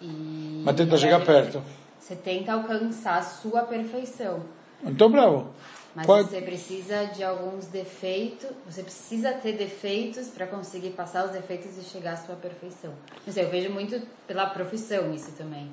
E 0.02 0.62
Mas 0.66 0.76
tenta 0.76 0.98
chegar 0.98 1.26
perto. 1.26 1.64
Você 2.00 2.16
tenta 2.16 2.54
alcançar 2.54 3.18
a 3.18 3.22
sua 3.22 3.62
perfeição. 3.64 4.44
Então, 4.84 5.10
bravo. 5.10 5.54
Mas 5.96 6.08
Qual- 6.08 6.24
você 6.24 6.42
precisa 6.42 7.06
de 7.06 7.24
alguns 7.24 7.68
defeitos, 7.68 8.50
você 8.66 8.82
precisa 8.82 9.34
ter 9.34 9.54
defeitos 9.54 10.28
para 10.30 10.48
conseguir 10.48 10.92
passar 10.92 11.26
os 11.26 11.32
defeitos 11.32 11.78
e 11.78 11.84
chegar 11.84 12.14
à 12.14 12.18
sua 12.18 12.36
perfeição. 12.36 12.94
Não 13.26 13.32
sei, 13.34 13.46
eu 13.46 13.50
vejo 13.50 13.70
muito 13.70 14.02
pela 14.26 14.48
profissão 14.48 15.14
isso 15.14 15.32
também. 15.34 15.72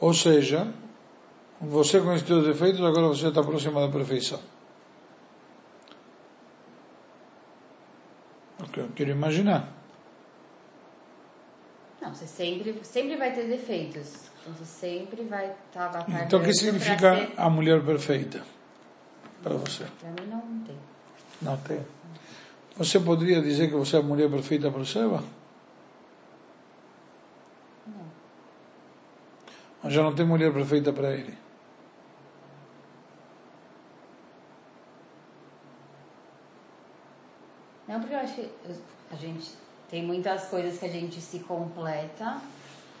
Ou 0.00 0.14
seja, 0.14 0.72
você 1.60 1.98
esses 1.98 2.22
teus 2.22 2.46
defeitos, 2.46 2.80
agora 2.80 3.08
você 3.08 3.26
está 3.26 3.42
próximo 3.42 3.80
da 3.80 3.88
perfeição. 3.88 4.40
É 8.60 8.62
o 8.62 8.68
que 8.68 8.80
eu 8.80 8.88
quero 8.94 9.10
imaginar. 9.10 9.68
Não, 12.00 12.14
você 12.14 12.26
sempre, 12.26 12.78
sempre 12.84 13.16
vai 13.16 13.32
ter 13.32 13.48
defeitos. 13.48 14.30
Então 14.42 14.52
você 14.52 14.64
sempre 14.64 15.24
vai 15.24 15.52
estar 15.66 15.88
batalhando 15.88 16.24
Então, 16.24 16.40
o 16.40 16.44
que 16.44 16.52
significa 16.52 17.32
a 17.36 17.50
mulher 17.50 17.82
perfeita 17.84 18.44
para 19.44 19.56
você? 19.56 19.84
Pra 20.00 20.10
mim 20.10 20.30
não 20.30 20.40
tem. 20.64 20.76
Não 21.42 21.56
tem. 21.58 21.86
Você 22.78 22.98
poderia 22.98 23.42
dizer 23.42 23.68
que 23.68 23.74
você 23.74 23.96
é 23.96 23.98
a 24.00 24.02
mulher 24.02 24.30
perfeita 24.30 24.70
para 24.70 24.80
o 24.80 24.86
Seba? 24.86 25.22
Não. 27.86 28.06
Mas 29.82 29.92
já 29.92 30.02
não 30.02 30.14
tem 30.14 30.24
mulher 30.24 30.50
perfeita 30.50 30.92
para 30.94 31.12
ele. 31.12 31.36
Não, 37.86 38.00
porque 38.00 38.14
eu 38.14 38.18
acho 38.18 38.34
que 38.34 38.50
a 39.12 39.16
gente 39.16 39.52
tem 39.90 40.02
muitas 40.02 40.46
coisas 40.46 40.78
que 40.78 40.86
a 40.86 40.88
gente 40.88 41.20
se 41.20 41.40
completa, 41.40 42.40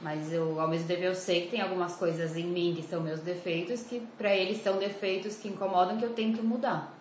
mas 0.00 0.32
eu, 0.32 0.60
ao 0.60 0.68
mesmo 0.68 0.86
tempo 0.86 1.02
eu 1.02 1.14
sei 1.14 1.42
que 1.42 1.52
tem 1.52 1.60
algumas 1.60 1.96
coisas 1.96 2.36
em 2.36 2.44
mim 2.44 2.74
que 2.76 2.82
são 2.82 3.00
meus 3.00 3.20
defeitos, 3.20 3.82
que 3.82 4.00
pra 4.18 4.34
eles 4.34 4.62
são 4.62 4.78
defeitos 4.78 5.36
que 5.36 5.48
incomodam 5.48 5.96
que 5.96 6.04
eu 6.04 6.12
tenho 6.12 6.36
que 6.36 6.42
mudar. 6.42 6.92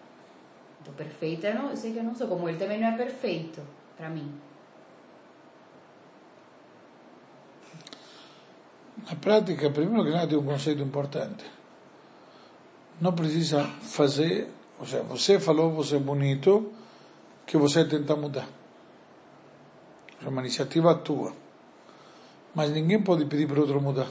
Então, 0.82 0.94
perfeita 0.94 1.48
eu, 1.48 1.56
não, 1.56 1.70
eu 1.70 1.78
sei 1.78 1.94
que 1.94 2.00
eu 2.00 2.04
não 2.04 2.16
sou, 2.16 2.28
como 2.28 2.48
ele 2.48 2.58
também 2.58 2.80
não 2.80 2.88
é 2.88 2.98
perfeito 2.98 3.62
pra 3.98 4.10
mim. 4.10 4.34
Na 9.10 9.16
prática, 9.16 9.70
primeiro 9.70 10.06
que 10.06 10.12
nada, 10.12 10.28
tem 10.28 10.38
um 10.38 10.46
conceito 10.46 10.82
importante. 10.82 11.44
Não 13.02 13.12
precisa 13.12 13.64
fazer, 13.82 14.48
ou 14.80 14.86
seja, 14.86 15.04
você 15.04 15.40
falou, 15.40 15.72
você 15.72 15.98
é 15.98 16.00
bonito, 16.00 16.72
que 17.46 17.58
você 17.58 17.84
tenta 17.84 18.16
mudar. 18.16 18.48
É 20.26 20.30
uma 20.30 20.42
iniciativa 20.42 20.96
tua. 20.96 21.43
Mas 22.54 22.72
ninguém 22.72 23.02
pode 23.02 23.26
pedir 23.26 23.48
para 23.48 23.60
outro 23.60 23.82
mudar. 23.82 24.08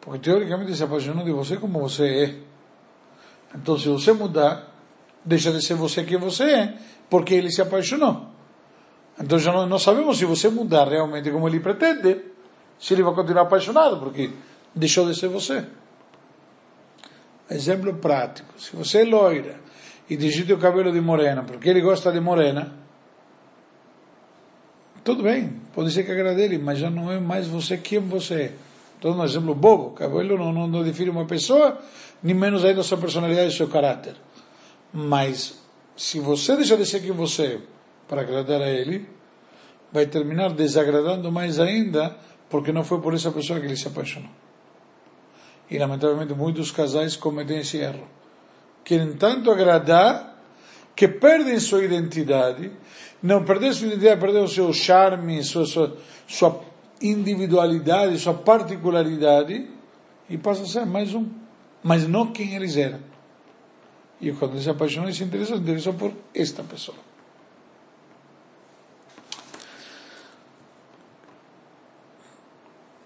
Porque 0.00 0.18
teoricamente 0.18 0.74
se 0.74 0.82
apaixonou 0.82 1.24
de 1.24 1.32
você 1.32 1.56
como 1.56 1.80
você 1.80 2.06
é. 2.06 2.34
Então, 3.54 3.78
se 3.78 3.88
você 3.88 4.12
mudar, 4.12 4.68
deixa 5.24 5.52
de 5.52 5.64
ser 5.64 5.74
você 5.74 6.02
quem 6.04 6.18
você 6.18 6.44
é, 6.44 6.74
porque 7.08 7.34
ele 7.34 7.50
se 7.50 7.62
apaixonou. 7.62 8.32
Então 9.20 9.38
já 9.38 9.52
não, 9.52 9.66
não 9.66 9.78
sabemos 9.78 10.18
se 10.18 10.24
você 10.24 10.48
mudar 10.48 10.88
realmente 10.88 11.30
como 11.30 11.46
ele 11.48 11.60
pretende, 11.60 12.20
se 12.78 12.94
ele 12.94 13.02
vai 13.02 13.14
continuar 13.14 13.42
apaixonado, 13.42 13.98
porque 13.98 14.30
deixou 14.74 15.06
de 15.06 15.14
ser 15.14 15.28
você. 15.28 15.64
Exemplo 17.50 17.94
prático. 17.94 18.58
Se 18.58 18.74
você 18.74 19.02
é 19.02 19.04
loira 19.04 19.60
e 20.08 20.16
digita 20.16 20.54
o 20.54 20.58
cabelo 20.58 20.90
de 20.90 21.00
morena, 21.00 21.42
porque 21.42 21.68
ele 21.68 21.80
gosta 21.80 22.10
de 22.10 22.20
morena, 22.20 22.72
tudo 25.04 25.22
bem, 25.22 25.60
pode 25.74 25.90
ser 25.90 26.04
que 26.04 26.12
agrade 26.12 26.40
ele, 26.40 26.58
mas 26.58 26.78
já 26.78 26.88
não 26.88 27.10
é 27.10 27.18
mais 27.18 27.46
você 27.46 27.76
quem 27.76 27.98
você 27.98 28.34
é. 28.34 28.52
Então, 28.98 29.18
um 29.18 29.24
exemplo 29.24 29.52
bobo, 29.54 29.90
cabelo 29.90 30.38
não, 30.38 30.52
não, 30.52 30.68
não 30.68 30.84
define 30.84 31.10
uma 31.10 31.24
pessoa, 31.24 31.76
nem 32.22 32.34
menos 32.34 32.64
ainda 32.64 32.84
sua 32.84 32.96
personalidade 32.98 33.52
e 33.52 33.56
seu 33.56 33.66
caráter. 33.66 34.14
Mas, 34.92 35.60
se 35.96 36.20
você 36.20 36.56
deixar 36.56 36.76
de 36.76 36.86
ser 36.86 37.00
quem 37.00 37.10
você 37.10 37.42
é 37.44 37.58
para 38.06 38.20
agradar 38.20 38.62
a 38.62 38.70
ele, 38.70 39.08
vai 39.90 40.06
terminar 40.06 40.50
desagradando 40.50 41.32
mais 41.32 41.58
ainda, 41.58 42.16
porque 42.48 42.70
não 42.70 42.84
foi 42.84 43.00
por 43.00 43.12
essa 43.12 43.32
pessoa 43.32 43.58
que 43.58 43.66
ele 43.66 43.76
se 43.76 43.88
apaixonou. 43.88 44.30
E, 45.68 45.78
lamentavelmente, 45.78 46.32
muitos 46.34 46.70
casais 46.70 47.16
cometem 47.16 47.58
esse 47.58 47.78
erro. 47.78 48.06
Querem 48.84 49.14
tanto 49.14 49.50
agradar 49.50 50.38
que 50.94 51.08
perdem 51.08 51.58
sua 51.58 51.82
identidade, 51.82 52.70
não 53.22 53.44
perder 53.44 53.72
sua 53.72 53.86
identidade, 53.86 54.20
perder 54.20 54.40
o 54.40 54.48
seu 54.48 54.72
charme, 54.72 55.42
sua, 55.44 55.64
sua, 55.64 55.96
sua 56.26 56.60
individualidade, 57.00 58.18
sua 58.18 58.34
particularidade, 58.34 59.68
e 60.28 60.36
passa 60.36 60.62
a 60.62 60.66
ser 60.66 60.86
mais 60.86 61.14
um, 61.14 61.28
mas 61.82 62.06
não 62.08 62.32
quem 62.32 62.54
eles 62.54 62.76
eram. 62.76 63.00
E 64.20 64.32
quando 64.32 64.52
eles 64.52 64.64
se 64.64 64.70
apaixonam, 64.70 65.06
eles 65.06 65.16
se 65.16 65.24
interessam, 65.24 65.56
se 65.56 65.62
interessam 65.62 65.94
por 65.94 66.12
esta 66.34 66.62
pessoa. 66.62 66.96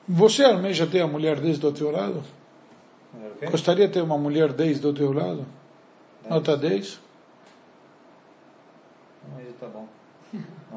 Você 0.08 0.44
almeja 0.44 0.86
ter 0.86 1.00
a 1.00 1.06
mulher 1.06 1.40
10 1.40 1.58
do 1.58 1.72
teu 1.72 1.90
lado? 1.90 2.22
O 3.12 3.38
quê? 3.38 3.46
Gostaria 3.46 3.88
de 3.88 3.94
ter 3.94 4.02
uma 4.02 4.16
mulher 4.16 4.52
10 4.52 4.78
do 4.78 4.92
teu 4.92 5.12
lado? 5.12 5.44
Nota 6.28 6.56
10? 6.56 7.00
Não, 9.24 9.34
mas 9.34 9.56
tá 9.58 9.66
bom. 9.66 9.88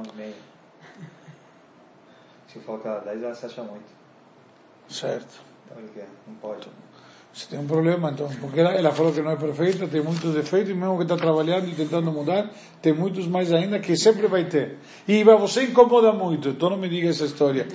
9,5. 0.04 0.34
Se 2.48 2.56
eu 2.58 2.62
colocar 2.64 3.00
10, 3.00 3.24
ela 3.24 3.36
se 3.36 3.46
acha 3.46 3.62
muito. 3.64 3.86
Certo. 4.90 5.42
Então 5.66 5.78
ele 5.78 5.90
quer, 5.94 6.08
não 6.28 6.36
pode. 6.36 6.68
Você 7.32 7.48
tem 7.48 7.60
um 7.60 7.68
problema, 7.68 8.10
então, 8.10 8.28
porque 8.42 8.60
ela, 8.60 8.74
ela 8.74 8.92
falou 8.92 9.14
que 9.14 9.22
não 9.22 9.32
é 9.32 9.36
perfeita, 9.36 9.88
tem 9.88 10.02
muitos 10.02 10.34
defeitos, 10.34 10.72
e 10.72 10.74
mesmo 10.74 10.98
que 10.98 11.04
está 11.04 11.16
trabalhando 11.16 11.70
e 11.70 11.76
tentando 11.76 12.12
mudar, 12.12 12.50
tem 12.82 12.92
muitos 12.92 13.28
mais 13.28 13.54
ainda 13.54 13.80
que 13.80 13.96
sempre 13.96 14.26
vai 14.28 14.46
ter. 14.46 14.80
E 15.08 15.24
você 15.24 15.64
incomoda 15.64 16.12
muito, 16.12 16.50
então 16.50 16.72
não 16.72 16.78
me 16.78 16.90
diga 16.90 17.08
essa 17.08 17.26
história. 17.26 17.68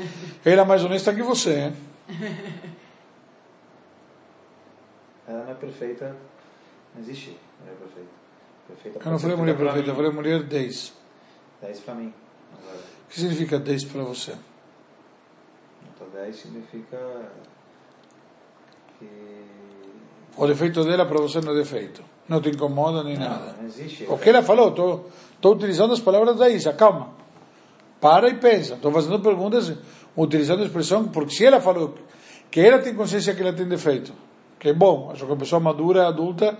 Ela 0.44 0.62
é 0.62 0.64
mais 0.64 0.82
honesta 0.84 1.14
que 1.14 1.22
você, 1.22 1.66
hein? 1.66 1.72
Ela 5.26 5.44
não 5.44 5.52
é 5.52 5.54
perfeita, 5.54 6.16
não 6.94 7.00
existe 7.00 7.38
mulher 7.60 7.76
perfeita. 7.76 8.10
perfeita 8.66 8.98
Eu 9.02 9.12
não 9.12 9.18
falei 9.18 9.36
mulher 9.36 9.56
perfeita, 9.56 9.90
eu 9.90 9.94
falei 9.94 10.10
mulher 10.10 10.42
10. 10.42 11.03
10 11.64 11.80
pra 11.80 11.94
mim. 11.94 12.12
Agora, 12.52 12.76
O 12.76 13.08
que 13.08 13.20
significa 13.20 13.58
10 13.58 13.84
para 13.84 14.02
você? 14.02 14.32
nota 15.98 16.18
10 16.18 16.36
significa 16.36 16.98
que. 18.98 19.08
O 20.36 20.46
defeito 20.46 20.84
dela 20.84 21.06
para 21.06 21.20
você 21.20 21.40
não 21.40 21.52
é 21.52 21.56
defeito. 21.56 22.02
Não 22.28 22.40
te 22.40 22.50
incomoda 22.50 23.02
nem 23.02 23.16
nada. 23.16 23.52
Não, 23.52 23.58
não 23.58 23.66
existe. 23.66 24.04
O 24.08 24.18
que 24.18 24.28
ela 24.28 24.42
falou, 24.42 24.68
estou 24.68 25.52
utilizando 25.52 25.92
as 25.92 26.00
palavras 26.00 26.36
da 26.36 26.48
Isa, 26.50 26.72
calma. 26.72 27.10
Para 28.00 28.28
e 28.28 28.34
pensa. 28.34 28.74
Estou 28.74 28.90
fazendo 28.90 29.20
perguntas 29.20 29.72
utilizando 30.16 30.62
a 30.62 30.66
expressão, 30.66 31.08
porque 31.08 31.34
se 31.34 31.46
ela 31.46 31.60
falou 31.60 31.94
que 32.50 32.60
ela 32.60 32.78
tem 32.78 32.94
consciência 32.94 33.34
que 33.34 33.42
ela 33.42 33.52
tem 33.52 33.66
defeito, 33.66 34.12
que 34.58 34.68
é 34.68 34.74
bom, 34.74 35.10
acho 35.12 35.26
que 35.26 35.32
a 35.32 35.36
pessoa 35.36 35.60
madura, 35.60 36.08
adulta 36.08 36.58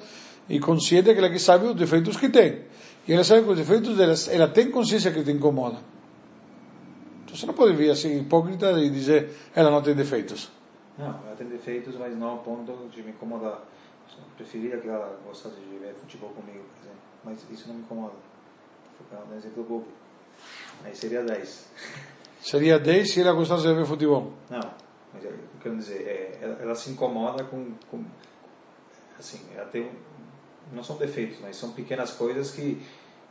e 0.48 0.60
consciente 0.60 1.08
é 1.08 1.12
aquela 1.12 1.30
que 1.30 1.38
sabe 1.38 1.66
os 1.66 1.74
defeitos 1.74 2.16
que 2.16 2.28
tem. 2.28 2.62
E 3.06 3.12
ela 3.12 3.24
sabe 3.24 3.42
que 3.42 3.50
os 3.50 3.58
defeitos 3.58 3.96
dela, 3.96 4.14
ela 4.30 4.48
tem 4.48 4.70
consciência 4.70 5.12
que 5.12 5.22
te 5.22 5.30
incomoda. 5.30 5.78
Então 7.24 7.36
você 7.36 7.46
não 7.46 7.54
pode 7.54 7.74
vir 7.74 7.90
assim 7.90 8.20
hipócrita 8.20 8.72
e 8.80 8.88
dizer 8.90 9.30
ela 9.54 9.70
não 9.70 9.82
tem 9.82 9.94
defeitos. 9.94 10.50
Não, 10.96 11.06
ela 11.26 11.34
tem 11.36 11.46
defeitos, 11.48 11.96
mas 11.96 12.16
não 12.16 12.28
ao 12.28 12.38
ponto 12.38 12.72
de 12.88 13.02
me 13.02 13.10
incomodar. 13.10 13.60
Eu 14.16 14.24
preferia 14.36 14.78
que 14.78 14.88
ela 14.88 15.18
gostasse 15.26 15.56
de 15.56 15.78
ver 15.78 15.94
futebol 15.94 16.30
comigo, 16.30 16.64
por 16.76 16.84
exemplo. 16.84 17.02
Mas 17.24 17.50
isso 17.50 17.68
não 17.68 17.74
me 17.74 17.82
incomoda. 17.82 18.14
Vou 18.98 19.18
dar 19.18 19.26
um 19.26 19.36
exemplo 19.36 19.64
bobo. 19.64 19.88
Aí 20.84 20.94
seria 20.94 21.22
10. 21.22 21.68
Seria 22.40 22.78
10 22.78 23.10
se 23.10 23.20
ela 23.20 23.32
gostasse 23.32 23.66
de 23.66 23.74
ver 23.74 23.86
futebol. 23.86 24.32
Não, 24.48 24.60
mas 25.12 25.24
eu 25.24 25.32
quero 25.60 25.76
dizer 25.76 26.06
é, 26.06 26.38
ela, 26.40 26.54
ela 26.62 26.74
se 26.74 26.90
incomoda 26.90 27.42
com, 27.44 27.72
com 27.90 28.04
assim, 29.18 29.40
ela 29.54 29.66
tem 29.66 29.82
um, 29.82 29.92
não 30.72 30.82
são 30.82 30.96
defeitos, 30.96 31.38
mas 31.40 31.56
são 31.56 31.72
pequenas 31.72 32.10
coisas 32.12 32.50
que 32.50 32.80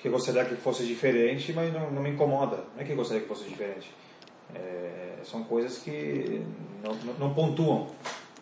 que 0.04 0.10
eu 0.10 0.12
gostaria 0.12 0.43
que 0.43 0.56
fosse 0.56 0.86
diferente, 0.86 1.54
mas 1.54 1.74
não, 1.74 1.89
não 1.89 2.02
me 2.02 2.10
incomoda. 2.10 2.58
Não 2.76 2.82
é 2.82 2.84
que 2.84 2.91
eu 2.91 2.96
gostaria 2.98 3.22
que 3.22 3.28
fosse 3.30 3.46
diferente. 3.46 3.89
É, 4.54 5.13
são 5.24 5.46
coisas 5.46 5.78
que 5.78 6.41
não, 6.84 6.93
não, 6.93 7.13
não 7.13 7.34
pontuam 7.34 7.88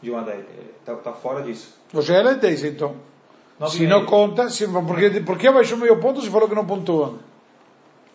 de 0.02 0.10
uma 0.10 0.24
da 0.24 0.36
tá, 0.84 0.96
tá 0.96 1.14
fora 1.14 1.44
disso. 1.44 1.76
Você 1.94 2.14
é 2.14 2.34
10 2.34 2.64
então. 2.64 2.96
Nove 3.60 3.78
Se 3.78 3.86
não 3.86 4.08
conta, 4.08 4.50
se, 4.50 4.68
porque, 4.68 5.20
porque 5.20 5.48
abaixou 5.48 5.78
meio 5.78 6.00
ponto 6.00 6.20
se 6.20 6.32
falou 6.32 6.50
que 6.50 6.56
não 6.56 6.66
pontua. 6.66 7.20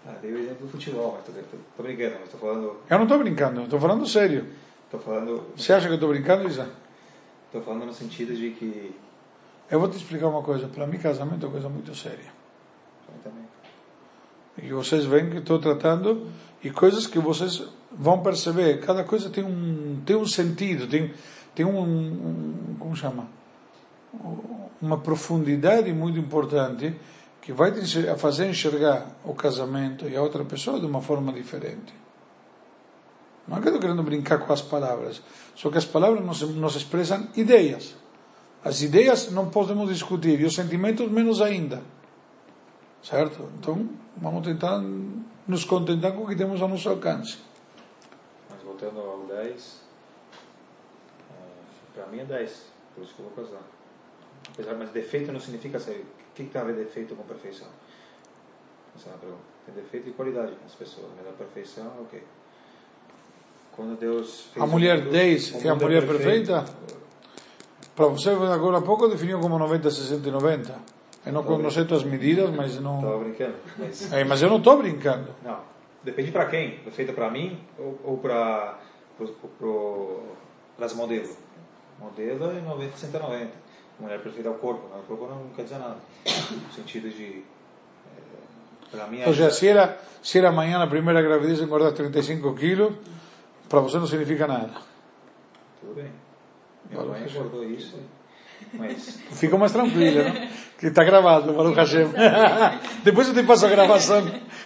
Ah, 0.04 0.16
dei 0.20 0.32
o 0.32 0.38
exemplo 0.40 0.66
do 0.66 0.72
futebol, 0.72 1.16
mas 1.16 1.24
tô, 1.24 1.40
tô, 1.42 1.56
tô 1.76 1.82
brincando, 1.84 2.16
mas 2.20 2.28
tô 2.28 2.38
falando, 2.38 2.76
Eu 2.90 2.96
não 2.96 3.04
estou 3.04 3.18
brincando, 3.20 3.62
estou 3.62 3.78
falando 3.78 4.06
sério. 4.08 4.46
tô 4.90 4.98
falando, 4.98 5.44
Você 5.56 5.72
acha 5.72 5.86
que 5.86 5.92
eu 5.92 5.94
estou 5.94 6.08
brincando, 6.08 6.48
Isa? 6.48 6.68
tô 7.52 7.60
falando 7.60 7.86
no 7.86 7.92
sentido 7.92 8.34
de 8.34 8.50
que 8.50 8.92
Eu 9.70 9.80
vou 9.80 9.88
te 9.88 9.96
explicar 9.96 10.28
uma 10.28 10.42
coisa. 10.42 10.68
Para 10.68 10.86
mim, 10.86 10.98
casamento 10.98 11.44
é 11.44 11.46
uma 11.46 11.52
coisa 11.52 11.68
muito 11.68 11.94
séria. 11.94 12.36
E 14.62 14.72
vocês 14.72 15.04
veem 15.04 15.28
que 15.28 15.38
estou 15.38 15.58
tratando 15.58 16.28
e 16.62 16.70
coisas 16.70 17.06
que 17.06 17.18
vocês 17.18 17.62
vão 17.92 18.22
perceber. 18.22 18.80
Cada 18.80 19.04
coisa 19.04 19.28
tem 19.28 19.44
um 19.44 20.00
tem 20.04 20.16
um 20.16 20.26
sentido, 20.26 20.86
tem 20.86 21.12
tem 21.54 21.66
um, 21.66 21.80
um 21.80 22.76
como 22.78 22.96
chama 22.96 23.28
uma 24.80 24.98
profundidade 24.98 25.92
muito 25.92 26.18
importante 26.18 26.94
que 27.40 27.52
vai 27.52 27.70
te 27.72 28.02
fazer 28.16 28.48
enxergar 28.48 29.06
o 29.24 29.34
casamento 29.34 30.08
e 30.08 30.16
a 30.16 30.22
outra 30.22 30.44
pessoa 30.44 30.80
de 30.80 30.86
uma 30.86 31.00
forma 31.00 31.32
diferente. 31.32 31.94
Não 33.46 33.58
é 33.58 33.60
que 33.60 33.68
estou 33.68 33.80
querendo 33.80 34.02
brincar 34.02 34.38
com 34.38 34.52
as 34.52 34.62
palavras, 34.62 35.22
só 35.54 35.70
que 35.70 35.78
as 35.78 35.84
palavras 35.84 36.24
nos, 36.24 36.42
nos 36.42 36.74
expressam 36.74 37.28
ideias. 37.36 37.94
As 38.66 38.82
ideias 38.82 39.30
não 39.30 39.48
podemos 39.48 39.88
discutir, 39.88 40.40
e 40.40 40.44
os 40.44 40.56
sentimentos 40.56 41.08
menos 41.08 41.40
ainda. 41.40 41.84
Certo? 43.00 43.48
Então, 43.60 43.88
vamos 44.16 44.44
tentar 44.44 44.82
nos 45.46 45.64
contentar 45.64 46.12
com 46.12 46.24
o 46.24 46.26
que 46.26 46.34
temos 46.34 46.60
ao 46.60 46.66
nosso 46.66 46.88
alcance. 46.88 47.38
Mas 48.50 48.60
voltando 48.64 48.98
ao 48.98 49.20
10, 49.20 49.80
é, 51.30 51.94
para 51.94 52.06
mim 52.08 52.18
é 52.18 52.24
10, 52.24 52.66
por 52.92 53.04
isso 53.04 53.14
que 53.14 53.20
eu 53.20 53.26
vou 53.26 53.44
casar. 53.44 53.62
Apesar, 54.52 54.74
mas 54.74 54.90
defeito 54.90 55.30
não 55.30 55.38
significa 55.38 55.78
ser. 55.78 56.04
O 56.32 56.34
que 56.34 56.44
tem 56.46 56.60
a 56.60 56.64
ver 56.64 56.74
defeito 56.74 57.14
com 57.14 57.22
perfeição? 57.22 57.68
Essa 58.96 59.10
é 59.10 59.12
uma 59.12 59.18
pergunta. 59.18 59.42
Tem 59.64 59.74
defeito 59.76 60.08
e 60.08 60.12
qualidade 60.12 60.52
nas 60.60 60.74
pessoas, 60.74 61.06
mas 61.16 61.28
a 61.28 61.36
perfeição 61.36 61.86
é 61.98 62.00
o 62.00 62.06
quê? 62.06 62.20
Quando 63.76 63.96
Deus 63.96 64.48
fez 64.52 64.60
a 64.60 64.66
mulher 64.66 65.08
10 65.08 65.64
é 65.64 65.68
a 65.68 65.74
mulher 65.76 66.04
perfeita? 66.04 66.64
Para 67.96 68.08
você, 68.08 68.28
agora 68.28 68.76
há 68.76 68.82
pouco 68.82 69.08
definiu 69.08 69.40
como 69.40 69.58
90, 69.58 69.90
60 69.90 70.28
e 70.28 70.30
90. 70.30 70.74
Eu 71.24 71.32
não 71.32 71.42
conheço 71.42 71.80
as 71.94 72.04
medidas, 72.04 72.50
mas 72.50 72.78
não. 72.78 72.96
Estava 72.96 73.18
brincando. 73.18 73.54
Mas... 73.78 74.12
É, 74.12 74.22
mas 74.22 74.42
eu 74.42 74.50
não 74.50 74.58
estou 74.58 74.76
brincando. 74.76 75.28
Não. 75.42 75.58
Depende 76.04 76.30
para 76.30 76.44
quem. 76.46 76.78
É 76.86 76.90
feita 76.90 77.14
para 77.14 77.30
mim 77.30 77.58
ou, 77.78 77.98
ou 78.04 78.18
para 78.18 78.78
as 80.78 80.94
modelos? 80.94 81.36
Modelo 81.98 82.50
é 82.50 82.60
90, 82.60 82.96
60, 82.98 83.18
90. 83.18 83.50
Mulher 83.98 84.20
perfeita 84.20 84.50
é 84.50 84.52
o 84.52 84.56
corpo. 84.56 84.82
O 84.94 85.02
corpo 85.02 85.26
não 85.26 85.48
quer 85.56 85.62
dizer 85.62 85.78
nada. 85.78 85.96
No 86.50 86.72
sentido 86.72 87.08
de. 87.08 87.42
É, 88.14 88.90
para 88.90 89.06
mim. 89.06 89.20
Ou 89.20 89.32
seja, 89.32 89.50
se 89.50 89.66
era, 89.66 89.98
se 90.22 90.38
era 90.38 90.50
amanhã 90.50 90.78
na 90.78 90.86
primeira 90.86 91.22
gravidez 91.22 91.60
engordar 91.60 91.92
35 91.92 92.54
quilos, 92.54 92.92
para 93.70 93.80
você 93.80 93.98
não 93.98 94.06
significa 94.06 94.46
nada. 94.46 94.70
Tudo 95.80 95.94
bem. 95.94 96.25
Minha 96.90 97.04
mãe 97.04 97.26
engordou 97.28 97.64
isso. 97.64 97.98
Mas... 98.72 99.20
Fica 99.32 99.56
mais 99.56 99.72
tranquila, 99.72 100.24
não? 100.24 100.48
Que 100.78 100.86
está 100.86 101.04
gravado, 101.04 101.52
o 101.52 101.72
Hashem. 101.72 102.08
Depois 103.04 103.28
eu 103.28 103.34
te 103.34 103.42
passo 103.42 103.66
a 103.66 103.70
gravação, 103.70 104.22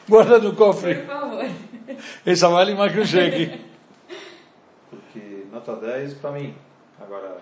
guarda 0.08 0.38
no 0.38 0.54
cofre. 0.54 0.94
Por 0.96 1.06
favor. 1.06 1.50
Essa 2.24 2.48
vale 2.48 2.74
mais 2.74 2.92
que 2.92 3.00
um 3.00 3.04
cheque. 3.04 3.60
Porque 4.88 5.46
nota 5.52 5.76
10 5.76 6.14
para 6.14 6.32
mim. 6.32 6.54
Agora, 7.00 7.38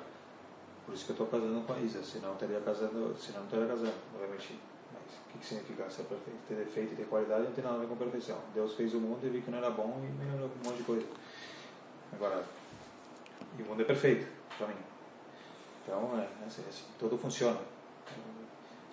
por 0.84 0.94
isso 0.94 1.04
que 1.04 1.10
eu 1.10 1.24
estou 1.24 1.26
casando 1.26 1.60
com 1.62 1.72
a 1.72 1.78
Isa. 1.80 2.02
Senão 2.02 2.34
teria 2.34 2.60
casando, 2.60 3.14
senão 3.18 3.40
não 3.40 3.46
estaria 3.46 3.66
casando, 3.66 3.92
obviamente. 4.14 4.58
Mas 4.92 5.02
o 5.02 5.32
que, 5.32 5.38
que 5.38 5.46
significa 5.46 5.90
ser 5.90 6.04
perfeito? 6.04 6.38
Ter 6.48 6.54
defeito 6.54 6.92
e 6.92 6.96
ter 6.96 7.06
qualidade 7.06 7.44
não 7.44 7.52
tem 7.52 7.64
nada 7.64 7.76
a 7.76 7.80
ver 7.80 7.86
com 7.86 7.96
perfeição. 7.96 8.38
Deus 8.54 8.74
fez 8.74 8.94
o 8.94 9.00
mundo 9.00 9.20
e 9.24 9.28
viu 9.28 9.42
que 9.42 9.50
não 9.50 9.58
era 9.58 9.70
bom 9.70 10.00
e 10.02 10.24
melhorou 10.24 10.50
um 10.62 10.68
monte 10.68 10.78
de 10.78 10.84
coisa. 10.84 11.06
Agora, 12.12 12.42
e 13.58 13.62
o 13.62 13.66
mundo 13.66 13.82
é 13.82 13.84
perfeito 13.84 14.26
para 14.56 14.66
mim. 14.68 14.74
Então, 15.82 16.18
é, 16.18 16.22
é 16.22 16.46
assim, 16.46 16.62
assim, 16.68 16.84
tudo 16.98 17.16
funciona. 17.18 17.58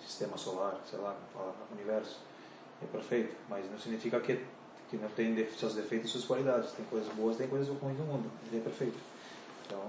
Sistema 0.00 0.36
solar, 0.36 0.78
sei 0.88 0.98
lá, 0.98 1.16
o 1.34 1.74
universo 1.74 2.20
é 2.82 2.86
perfeito, 2.86 3.34
mas 3.48 3.68
não 3.70 3.78
significa 3.78 4.20
que, 4.20 4.40
que 4.88 4.96
não 4.96 5.08
tem 5.10 5.34
seus 5.52 5.74
defeitos 5.74 6.08
e 6.08 6.12
suas 6.12 6.24
qualidades. 6.24 6.72
Tem 6.72 6.84
coisas 6.86 7.12
boas, 7.14 7.36
tem 7.36 7.48
coisas 7.48 7.68
ruins 7.68 7.98
no 7.98 8.04
mundo. 8.04 8.30
Ele 8.46 8.58
é 8.58 8.60
perfeito. 8.60 8.98
Então, 9.66 9.80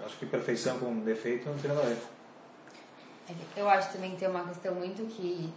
é, 0.00 0.06
acho 0.06 0.16
que 0.18 0.26
perfeição 0.26 0.78
com 0.78 1.00
defeito 1.00 1.48
não 1.48 1.58
tem 1.58 1.68
nada 1.68 1.82
a 1.82 1.88
ver. 1.88 1.98
É 3.28 3.60
eu 3.60 3.68
acho 3.68 3.92
também 3.92 4.12
que 4.12 4.18
tem 4.18 4.28
uma 4.28 4.46
questão 4.46 4.74
muito 4.74 5.04
que 5.06 5.52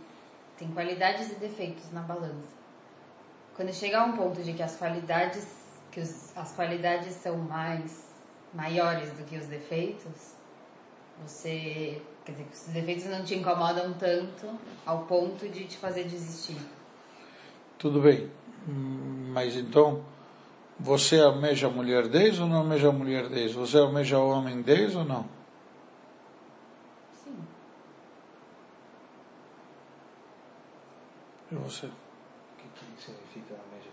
tem 0.58 0.72
qualidades 0.72 1.32
e 1.32 1.36
defeitos 1.36 1.92
na 1.92 2.02
balança. 2.02 2.58
Quando 3.56 3.72
chega 3.74 4.00
a 4.00 4.06
um 4.06 4.18
ponto 4.18 4.42
de 4.42 4.54
que 4.54 4.64
as 4.64 4.76
qualidades 4.76 5.46
que 5.92 6.00
os, 6.00 6.36
as 6.36 6.54
qualidades 6.54 7.14
são 7.16 7.38
mais 7.38 8.09
maiores 8.54 9.12
do 9.14 9.24
que 9.26 9.38
os 9.38 9.48
defeitos, 9.48 10.34
você. 11.22 12.02
Quer 12.26 12.34
dizer, 12.34 12.48
os 12.52 12.74
defeitos 12.74 13.06
não 13.06 13.24
te 13.24 13.36
incomodam 13.36 13.94
tanto 13.94 14.48
ao 14.86 15.06
ponto 15.06 15.48
de 15.50 15.66
te 15.66 15.78
fazer 15.78 16.04
desistir. 16.04 16.58
Tudo 17.78 18.02
bem. 18.02 18.30
Mas 18.68 19.56
então, 19.56 20.04
você 20.80 21.20
almeja 21.20 21.68
a 21.68 21.70
mulher 21.70 22.08
10 22.08 22.40
ou 22.42 22.48
não 22.48 22.58
almeja 22.58 22.90
a 22.90 22.92
mulher 22.92 23.28
10? 23.30 23.54
Você 23.54 23.78
almeja 23.78 24.20
o 24.20 24.30
homem 24.30 24.62
10 24.62 24.96
ou 24.98 25.06
não? 25.06 25.28
Sim. 27.14 27.38
E 31.52 31.56
você? 31.56 31.88
O 31.88 31.92
que, 32.58 32.68
que 32.68 33.02
significa 33.02 33.56
almeja? 33.56 33.90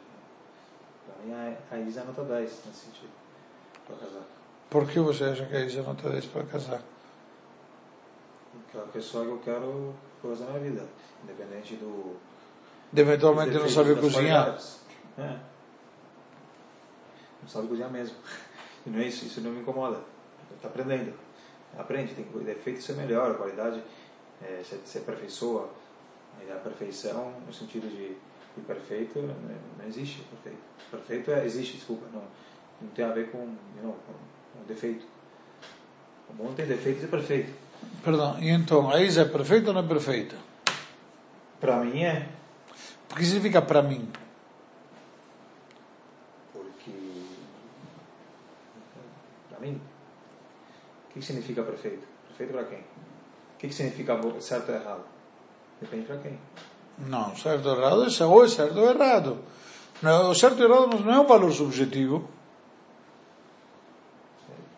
Para 1.07 1.25
mim, 1.25 1.57
a 1.71 1.79
Isa 1.79 2.05
nota 2.05 2.23
10 2.23 2.42
nesse 2.66 2.87
sentido, 2.87 3.12
para 3.87 3.97
casar. 3.97 4.36
Por 4.68 4.87
que 4.88 4.98
você 4.98 5.24
acha 5.24 5.46
que 5.46 5.57
a 5.57 5.61
Isa 5.61 5.83
nota 5.83 6.11
10 6.11 6.26
para 6.26 6.44
casar? 6.44 6.83
aquela 8.76 8.85
é 8.85 8.88
pessoa 8.88 9.24
que 9.24 9.31
eu 9.31 9.38
quero 9.38 9.94
coisa 10.20 10.44
na 10.44 10.52
minha 10.52 10.70
vida, 10.70 10.87
independente 11.22 11.76
do. 11.76 12.16
De 12.92 13.02
eventualmente 13.02 13.55
não 13.55 13.68
saber 13.68 13.98
cozinhar. 13.98 14.59
É. 15.18 15.38
Não 17.42 17.48
sabe 17.48 17.68
cozinhar 17.68 17.90
mesmo. 17.90 18.16
E 18.85 18.90
não 18.90 19.00
é 19.00 19.07
isso, 19.07 19.24
isso 19.24 19.40
não 19.40 19.50
me 19.50 19.61
incomoda. 19.61 20.00
Está 20.55 20.68
aprendendo. 20.68 21.12
Aprende, 21.76 22.14
tem 22.14 22.24
defeito 22.44 22.83
ser 22.83 22.94
melhor, 22.94 23.33
a 23.33 23.35
qualidade 23.35 23.83
é, 24.42 24.62
se, 24.62 24.81
se 24.85 24.98
aperfeiçoa. 24.98 25.68
E 26.46 26.50
a 26.52 26.57
perfeição, 26.57 27.33
no 27.46 27.52
sentido 27.52 27.88
de, 27.88 28.16
de 28.57 28.66
perfeito, 28.66 29.18
não, 29.20 29.35
não, 29.79 29.87
existe 29.87 30.22
perfeito. 30.22 30.59
Perfeito 30.90 31.31
é, 31.31 31.44
existe, 31.44 31.76
desculpa, 31.79 32.07
não, 32.12 32.22
não 32.81 32.88
tem 32.94 33.05
a 33.05 33.11
ver 33.11 33.31
com, 33.31 33.38
não, 33.83 33.92
com, 33.92 34.12
com 34.57 34.64
defeito. 34.64 35.07
O 36.29 36.35
mundo 36.35 36.55
tem 36.57 36.66
defeitos 36.66 37.05
e 37.05 37.07
perfeito. 37.07 37.53
Perdão, 38.03 38.38
e 38.40 38.51
então, 38.51 38.90
a 38.90 39.01
Isa 39.03 39.23
é 39.23 39.25
perfeita 39.25 39.69
ou 39.69 39.75
não 39.75 39.83
é 39.83 39.87
perfeita? 39.87 40.37
Para 41.61 41.79
mim 41.81 42.03
é. 42.03 42.29
O 43.11 43.14
que 43.14 43.25
significa 43.25 43.62
para 43.62 43.83
mim? 43.83 44.09
Porque. 46.53 46.90
Para 49.51 49.61
mim. 49.61 49.81
O 51.11 51.12
que 51.14 51.23
significa 51.23 51.62
perfeito? 51.62 52.07
Perfeito 52.29 52.53
para 52.53 52.64
quem? 52.64 52.79
O 52.79 53.59
que 53.59 53.73
significa 53.73 54.21
certo 54.40 54.69
ou 54.71 54.75
errado? 54.75 55.05
Depende 55.81 56.07
para 56.07 56.19
quem. 56.19 56.38
Não, 56.99 57.35
certo 57.37 57.69
ou 57.69 57.77
errado 57.77 58.07
é 58.07 58.25
ou 58.25 58.45
é 58.45 58.49
certo 58.49 58.79
ou 58.79 58.90
errado. 58.90 59.38
Não, 60.03 60.31
o 60.31 60.35
certo 60.35 60.62
ou 60.62 60.69
errado 60.69 61.05
não 61.05 61.14
é 61.14 61.21
um 61.21 61.27
valor 61.27 61.53
subjetivo. 61.53 62.29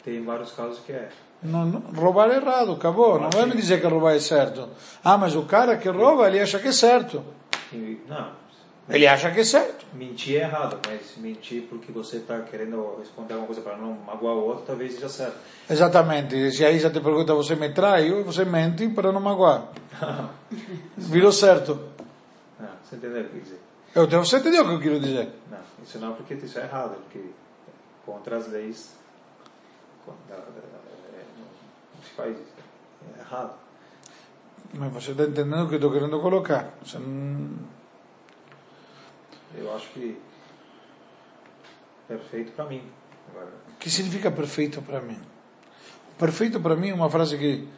Tem 0.09 0.25
vários 0.25 0.53
casos 0.53 0.79
que 0.79 0.92
é. 0.92 1.11
Não, 1.42 1.66
não, 1.66 1.81
roubar 1.94 2.31
é 2.31 2.37
errado, 2.37 2.73
acabou. 2.73 3.21
Não 3.21 3.29
vai 3.29 3.44
me 3.44 3.55
dizer 3.55 3.79
que 3.79 3.87
roubar 3.87 4.16
é 4.16 4.21
certo. 4.21 4.66
Ah, 5.05 5.18
mas 5.18 5.37
o 5.37 5.42
cara 5.42 5.77
que 5.77 5.87
rouba, 5.90 6.27
ele 6.27 6.40
acha 6.40 6.59
que 6.59 6.68
é 6.68 6.73
certo. 6.73 7.23
Não. 8.09 8.33
Ele 8.88 9.06
acha 9.06 9.31
que 9.31 9.40
é 9.40 9.44
certo. 9.44 9.85
Mentir 9.92 10.40
é 10.40 10.44
errado, 10.44 10.79
mas 10.88 11.15
mentir 11.19 11.65
porque 11.69 11.92
você 11.92 12.17
está 12.17 12.40
querendo 12.40 12.96
responder 12.98 13.35
alguma 13.35 13.48
coisa 13.48 13.61
para 13.61 13.77
não 13.77 13.98
magoar 14.06 14.35
o 14.35 14.46
outro, 14.46 14.65
talvez 14.67 14.94
seja 14.94 15.11
certo. 15.11 15.37
Exatamente. 15.69 16.52
Se 16.52 16.65
aí 16.65 16.79
já 16.79 16.88
te 16.88 17.00
pergunta, 17.00 17.35
você 17.35 17.54
me 17.54 17.69
traiu, 17.69 18.25
você 18.25 18.46
mente 18.46 18.88
para 18.88 19.13
não 19.13 19.21
magoar. 19.21 19.69
Virou 20.96 21.33
certo. 21.33 21.79
Não, 22.59 22.69
você 22.83 22.96
entendeu 22.96 23.25
o 23.25 23.29
que 23.29 23.37
eu 23.37 23.42
dizer? 23.42 23.61
Eu, 23.94 24.25
você 24.25 24.38
entendeu 24.38 24.63
o 24.63 24.69
que 24.69 24.73
eu 24.73 24.81
quero 24.81 25.00
dizer? 25.00 25.29
Não, 25.50 25.59
isso 25.85 25.98
não 25.98 26.15
porque 26.15 26.33
isso 26.33 26.59
é 26.59 26.63
errado, 26.63 26.96
porque 27.04 27.21
contra 28.06 28.38
as 28.38 28.48
leis 28.48 28.96
faz 32.19 32.37
é 32.37 33.21
errado. 33.21 33.54
Mas 34.75 34.92
você 34.92 35.13
está 35.13 35.25
entendendo 35.25 35.65
o 35.65 35.69
que 35.69 35.75
eu 35.75 35.79
estou 35.79 35.92
querendo 35.92 36.21
colocar. 36.21 36.75
Você 36.83 36.98
não... 36.98 37.56
Eu 39.54 39.75
acho 39.75 39.88
que 39.90 40.21
perfeito 42.06 42.52
para 42.52 42.67
mim. 42.67 42.83
Agora. 43.31 43.52
O 43.69 43.79
que 43.79 43.88
significa 43.88 44.31
perfeito 44.31 44.83
para 44.83 45.00
mim? 45.00 45.19
Perfeito 46.19 46.61
para 46.61 46.77
mim 46.77 46.90
é 46.90 46.94
uma 46.94 47.09
frase 47.09 47.38
que, 47.38 47.69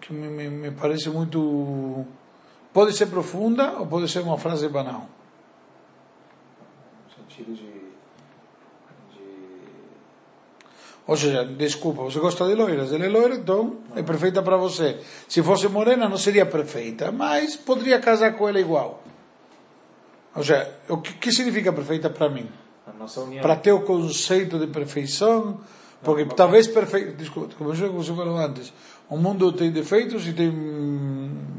que 0.00 0.12
me, 0.12 0.28
me, 0.28 0.48
me 0.50 0.70
parece 0.70 1.08
muito. 1.08 2.06
Pode 2.72 2.92
ser 2.92 3.06
profunda 3.06 3.78
ou 3.78 3.86
pode 3.86 4.08
ser 4.08 4.20
uma 4.20 4.38
frase 4.38 4.68
banal. 4.68 5.08
No 7.04 7.14
sentido 7.14 7.54
de 7.54 7.81
Ou 11.06 11.16
seja, 11.16 11.44
desculpa, 11.44 12.02
você 12.02 12.20
gosta 12.20 12.46
de 12.46 12.54
loiras, 12.54 12.92
ela 12.92 13.04
é 13.04 13.08
loira, 13.08 13.34
então 13.34 13.78
é 13.96 14.02
perfeita 14.02 14.40
para 14.40 14.56
você. 14.56 14.98
Se 15.28 15.42
fosse 15.42 15.66
morena, 15.68 16.08
não 16.08 16.16
seria 16.16 16.46
perfeita, 16.46 17.10
mas 17.10 17.56
poderia 17.56 17.98
casar 17.98 18.34
com 18.34 18.48
ela 18.48 18.60
igual. 18.60 19.02
Ou 20.34 20.44
seja, 20.44 20.72
o 20.88 20.98
que, 20.98 21.14
que 21.14 21.32
significa 21.32 21.72
perfeita 21.72 22.08
para 22.08 22.28
mim? 22.28 22.48
Para 23.42 23.56
ter 23.56 23.72
o 23.72 23.80
conceito 23.80 24.58
de 24.58 24.68
perfeição, 24.68 25.60
porque 26.02 26.24
não, 26.24 26.34
talvez 26.36 26.68
perfeito, 26.68 27.16
desculpa, 27.16 27.54
como 27.56 27.74
você 27.74 28.14
falou 28.14 28.36
antes, 28.36 28.72
o 29.10 29.16
mundo 29.16 29.52
tem 29.52 29.70
defeitos 29.70 30.26
e 30.26 30.32
tem 30.32 30.50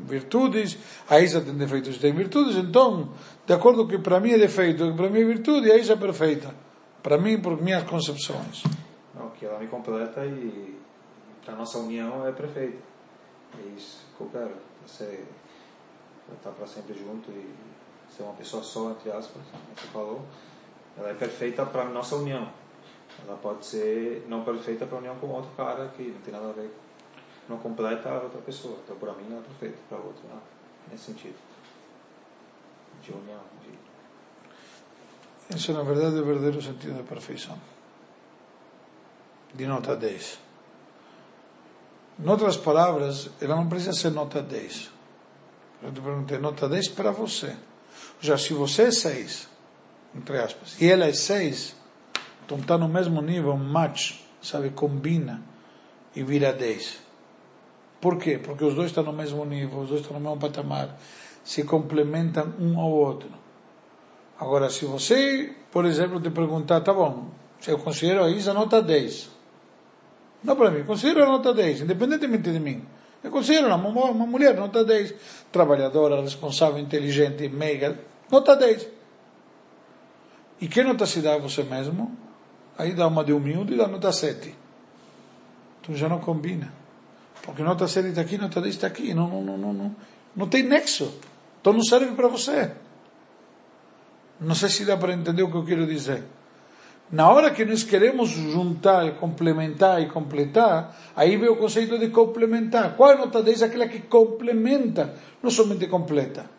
virtudes, 0.08 0.78
a 1.10 1.20
Isa 1.20 1.42
tem 1.42 1.54
defeitos 1.54 1.98
e 1.98 2.00
tem 2.00 2.14
virtudes, 2.14 2.56
então, 2.56 3.10
de 3.46 3.54
acordo 3.54 3.84
com 3.84 3.90
que 3.90 3.98
para 3.98 4.20
mim 4.20 4.32
é 4.32 4.38
defeito, 4.38 4.90
que 4.90 4.98
para 4.98 5.10
mim 5.10 5.22
é 5.22 5.26
virtude, 5.26 5.72
a 5.72 5.78
Isa 5.78 5.94
é 5.94 5.98
perfeita. 5.98 6.54
Para 7.02 7.18
mim, 7.18 7.38
por 7.38 7.62
minhas 7.62 7.84
concepções. 7.84 8.64
Não, 9.44 9.44
que 9.44 9.46
ela 9.46 9.60
me 9.60 9.68
completa 9.68 10.26
e 10.26 10.80
a 11.46 11.52
nossa 11.52 11.78
união 11.80 12.26
é 12.26 12.32
perfeita. 12.32 12.78
É 13.58 13.68
isso 13.76 14.06
que 14.18 14.24
eu 14.24 14.30
quero. 14.30 14.56
Você 14.86 15.26
estar 16.34 16.52
para 16.52 16.66
sempre 16.66 16.94
junto 16.94 17.30
e 17.30 17.54
ser 18.10 18.24
uma 18.24 18.34
pessoa 18.34 18.64
só, 18.64 18.92
entre 18.92 19.12
aspas, 19.12 19.42
como 19.52 19.64
você 19.76 19.88
falou. 19.88 20.22
Ela 20.98 21.10
é 21.10 21.14
perfeita 21.14 21.66
para 21.66 21.84
a 21.84 21.90
nossa 21.90 22.16
união. 22.16 22.50
Ela 23.28 23.38
pode 23.38 23.66
ser 23.66 24.26
não 24.28 24.44
perfeita 24.44 24.86
para 24.86 24.98
a 24.98 25.00
união 25.00 25.16
com 25.18 25.28
outro 25.28 25.52
cara 25.56 25.90
que 25.90 26.04
não 26.04 26.22
tem 26.22 26.34
nada 26.34 26.50
a 26.50 26.54
ver, 26.54 26.72
não 27.48 27.58
completa 27.58 28.10
a 28.10 28.22
outra 28.24 28.42
pessoa. 28.42 28.80
Então, 28.84 28.96
para 28.98 29.14
mim, 29.14 29.26
ela 29.30 29.40
é 29.40 29.44
perfeita, 29.44 29.78
para 29.90 29.98
outro, 29.98 30.24
não. 30.30 30.42
Nesse 30.90 31.06
sentido. 31.06 31.36
De 33.02 33.12
união. 33.12 33.42
De... 33.62 35.56
Esse, 35.56 35.72
na 35.74 35.84
verdade, 35.84 36.18
é 36.18 36.22
o 36.22 36.26
verdadeiro 36.26 36.62
sentido 36.62 36.98
da 36.98 37.04
perfeição. 37.04 37.58
De 39.54 39.68
nota 39.68 39.96
10. 39.96 40.40
Em 42.20 42.30
outras 42.30 42.58
palavras, 42.58 43.30
ela 43.42 43.56
não 43.56 43.68
precisa 43.68 43.94
ser 43.94 44.12
nota 44.12 44.42
10. 44.42 44.92
Eu 45.82 45.92
te 45.92 46.00
perguntei, 46.00 46.38
nota 46.38 46.70
10 46.70 46.90
para 46.90 47.12
você. 47.12 47.56
Já 48.22 48.38
se 48.38 48.54
você 48.54 48.84
é 48.84 48.92
6, 48.92 49.50
entre 50.16 50.40
aspas, 50.40 50.80
e 50.82 50.90
ela 50.90 51.06
é 51.06 51.14
6, 51.14 51.76
então 52.46 52.58
está 52.58 52.78
no 52.78 52.88
mesmo 52.88 53.22
nível, 53.22 53.56
match, 53.58 54.20
sabe, 54.42 54.70
combina 54.70 55.42
e 56.16 56.24
vira 56.24 56.54
10. 56.54 57.00
Por 58.00 58.18
quê? 58.18 58.38
Porque 58.38 58.64
os 58.64 58.76
dois 58.76 58.88
estão 58.88 59.04
no 59.04 59.14
mesmo 59.14 59.44
nível, 59.46 59.80
os 59.80 59.90
dois 59.90 60.02
estão 60.02 60.18
no 60.18 60.24
mesmo 60.24 60.40
patamar, 60.40 60.98
se 61.44 61.64
complementam 61.64 62.54
um 62.60 62.80
ao 62.80 62.90
outro. 62.90 63.30
Agora, 64.40 64.70
se 64.70 64.86
você, 64.86 65.54
por 65.72 65.86
exemplo, 65.86 66.20
te 66.20 66.30
perguntar, 66.30 66.82
tá 66.82 66.94
bom, 66.94 67.30
eu 67.66 67.80
considero 67.80 68.24
a 68.24 68.30
Isa 68.30 68.54
nota 68.54 68.82
10, 68.82 69.30
não 70.44 70.56
para 70.56 70.72
mim, 70.72 70.84
considero 70.84 71.24
a 71.24 71.28
nota 71.28 71.54
10, 71.54 71.82
independentemente 71.82 72.52
de 72.52 72.60
mim. 72.60 72.84
Eu 73.24 73.32
considero 73.32 73.68
uma, 73.68 73.88
uma 73.88 74.28
mulher 74.28 74.56
nota 74.56 74.84
10, 74.84 75.14
trabalhadora, 75.52 76.22
responsável, 76.22 76.80
inteligente, 76.80 77.48
mega, 77.48 77.98
nota 78.30 78.56
10. 78.56 78.88
E 80.60 80.68
que 80.68 80.84
nota 80.84 81.06
se 81.06 81.22
dá 81.22 81.36
a 81.36 81.38
você 81.38 81.64
mesmo? 81.64 82.18
Aí 82.78 82.94
dá 82.94 83.08
uma 83.08 83.24
de 83.24 83.32
humilde 83.32 83.74
e 83.74 83.78
dá 83.78 83.88
nota 83.88 84.12
7. 84.12 84.54
Então 85.82 85.96
já 85.96 86.10
não 86.10 86.20
combina. 86.20 86.74
Porque 87.42 87.62
nota 87.62 87.88
7 87.88 88.10
está 88.10 88.22
aqui, 88.22 88.38
nota 88.38 88.62
10 88.62 88.76
está 88.76 88.88
aqui. 88.88 89.14
Não, 89.14 89.28
não, 89.28 89.42
não, 89.42 89.58
não, 89.58 89.74
não, 89.74 89.96
não 90.36 90.48
tem 90.48 90.64
nexo. 90.64 91.14
Então 91.62 91.74
não 91.74 91.84
serve 91.84 92.14
para 92.14 92.28
você. 92.28 92.72
Não 94.40 94.56
sei 94.56 94.70
se 94.70 94.86
dá 94.86 94.98
para 94.98 95.14
entender 95.14 95.44
o 95.44 95.52
que 95.52 95.58
eu 95.58 95.66
quero 95.66 95.88
dizer. 95.88 96.24
Na 97.12 97.30
hora 97.30 97.52
que 97.52 97.64
nós 97.66 97.84
queremos 97.84 98.30
juntar, 98.30 99.16
complementar 99.16 100.02
e 100.02 100.10
completar, 100.10 100.96
aí 101.16 101.38
vem 101.38 101.50
o 101.50 101.56
conceito 101.56 102.00
de 102.00 102.10
complementar. 102.10 102.96
Qual 102.96 103.12
é 103.12 103.14
a 103.14 103.18
nota 103.18 103.44
10? 103.44 103.64
Aquela 103.64 103.88
que 103.88 104.00
complementa, 104.00 105.14
não 105.42 105.52
somente 105.52 105.86
completa. 105.88 106.50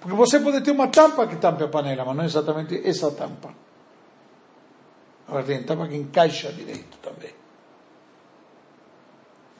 Porque 0.00 0.16
você 0.16 0.40
pode 0.40 0.60
ter 0.62 0.72
uma 0.72 0.88
tampa 0.88 1.26
que 1.26 1.36
tampe 1.36 1.62
a 1.62 1.68
panela, 1.68 2.04
mas 2.04 2.16
não 2.16 2.24
é 2.24 2.26
exatamente 2.26 2.82
essa 2.84 3.12
tampa. 3.12 3.54
Agora 5.28 5.44
tem 5.44 5.62
tampa 5.62 5.86
que 5.86 5.96
encaixa 5.96 6.52
direito 6.52 6.98
também. 6.98 7.30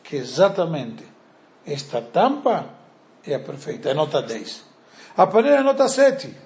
Que 0.03 0.17
exatamente 0.17 1.05
esta 1.65 2.03
tampa 2.03 2.67
é 3.25 3.35
a 3.35 3.39
perfeita, 3.39 3.91
é 3.91 3.95
nota 3.95 4.21
10. 4.21 4.65
A 5.17 5.27
panela 5.29 5.59
é 5.59 5.63
nota 5.63 5.87
7. 5.87 6.37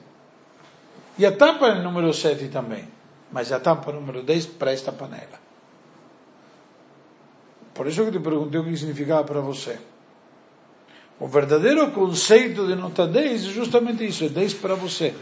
E 1.19 1.25
a 1.25 1.33
tampa 1.33 1.69
é 1.69 1.81
número 1.81 2.13
7 2.13 2.49
também 2.49 2.96
mas 3.33 3.53
a 3.53 3.61
tampa 3.61 3.93
número 3.93 4.23
10 4.23 4.47
para 4.47 4.73
esta 4.73 4.93
panela. 4.93 5.41
Por 7.75 7.87
isso 7.87 8.05
que 8.05 8.13
te 8.13 8.21
perguntei 8.21 8.61
o 8.61 8.65
que 8.65 8.77
significava 8.77 9.25
para 9.25 9.41
você. 9.41 9.79
O 11.19 11.27
verdadeiro 11.27 11.91
conceito 11.93 12.67
de 12.67 12.75
nota 12.75 13.07
10 13.07 13.47
é 13.47 13.49
justamente 13.49 14.07
isso, 14.07 14.25
é 14.25 14.29
10 14.29 14.55
para 14.55 14.75
você. 14.75 15.15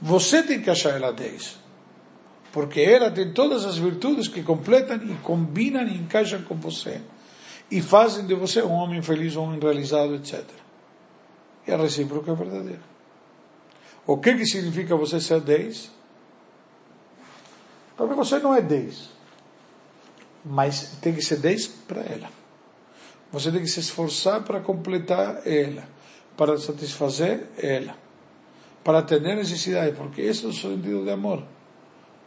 Você 0.00 0.42
tem 0.42 0.60
que 0.60 0.68
achar 0.68 0.90
ela 0.90 1.12
10. 1.12 1.58
Porque 2.52 2.80
ela 2.80 3.10
tem 3.10 3.32
todas 3.32 3.64
as 3.64 3.78
virtudes 3.78 4.28
que 4.28 4.42
completam 4.42 4.96
e 4.96 5.14
combinam 5.22 5.86
e 5.86 5.96
encaixam 5.96 6.42
com 6.42 6.54
você. 6.54 7.00
E 7.70 7.80
fazem 7.80 8.26
de 8.26 8.34
você 8.34 8.62
um 8.62 8.72
homem 8.72 9.02
feliz, 9.02 9.34
um 9.36 9.42
homem 9.42 9.58
realizado, 9.58 10.14
etc. 10.14 10.44
E 11.66 11.72
a 11.72 11.76
recíproca 11.76 12.30
é 12.30 12.34
verdadeira. 12.34 12.82
O 14.06 14.18
que, 14.18 14.34
que 14.36 14.44
significa 14.44 14.94
você 14.94 15.18
ser 15.20 15.40
10? 15.40 15.90
Talvez 17.96 18.16
você 18.16 18.38
não 18.38 18.54
é 18.54 18.60
10, 18.60 19.10
mas 20.44 20.96
tem 21.00 21.14
que 21.14 21.22
ser 21.22 21.38
10 21.38 21.66
para 21.66 22.02
ela. 22.02 22.28
Você 23.30 23.50
tem 23.50 23.60
que 23.60 23.68
se 23.68 23.80
esforçar 23.80 24.42
para 24.42 24.60
completar 24.60 25.46
ela, 25.46 25.84
para 26.36 26.56
satisfazer 26.58 27.48
ela, 27.56 27.96
para 28.82 28.98
atender 28.98 29.36
necessidade, 29.36 29.96
porque 29.96 30.20
esse 30.20 30.44
é 30.44 30.48
o 30.48 30.52
sentido 30.52 31.04
de 31.04 31.10
amor. 31.10 31.44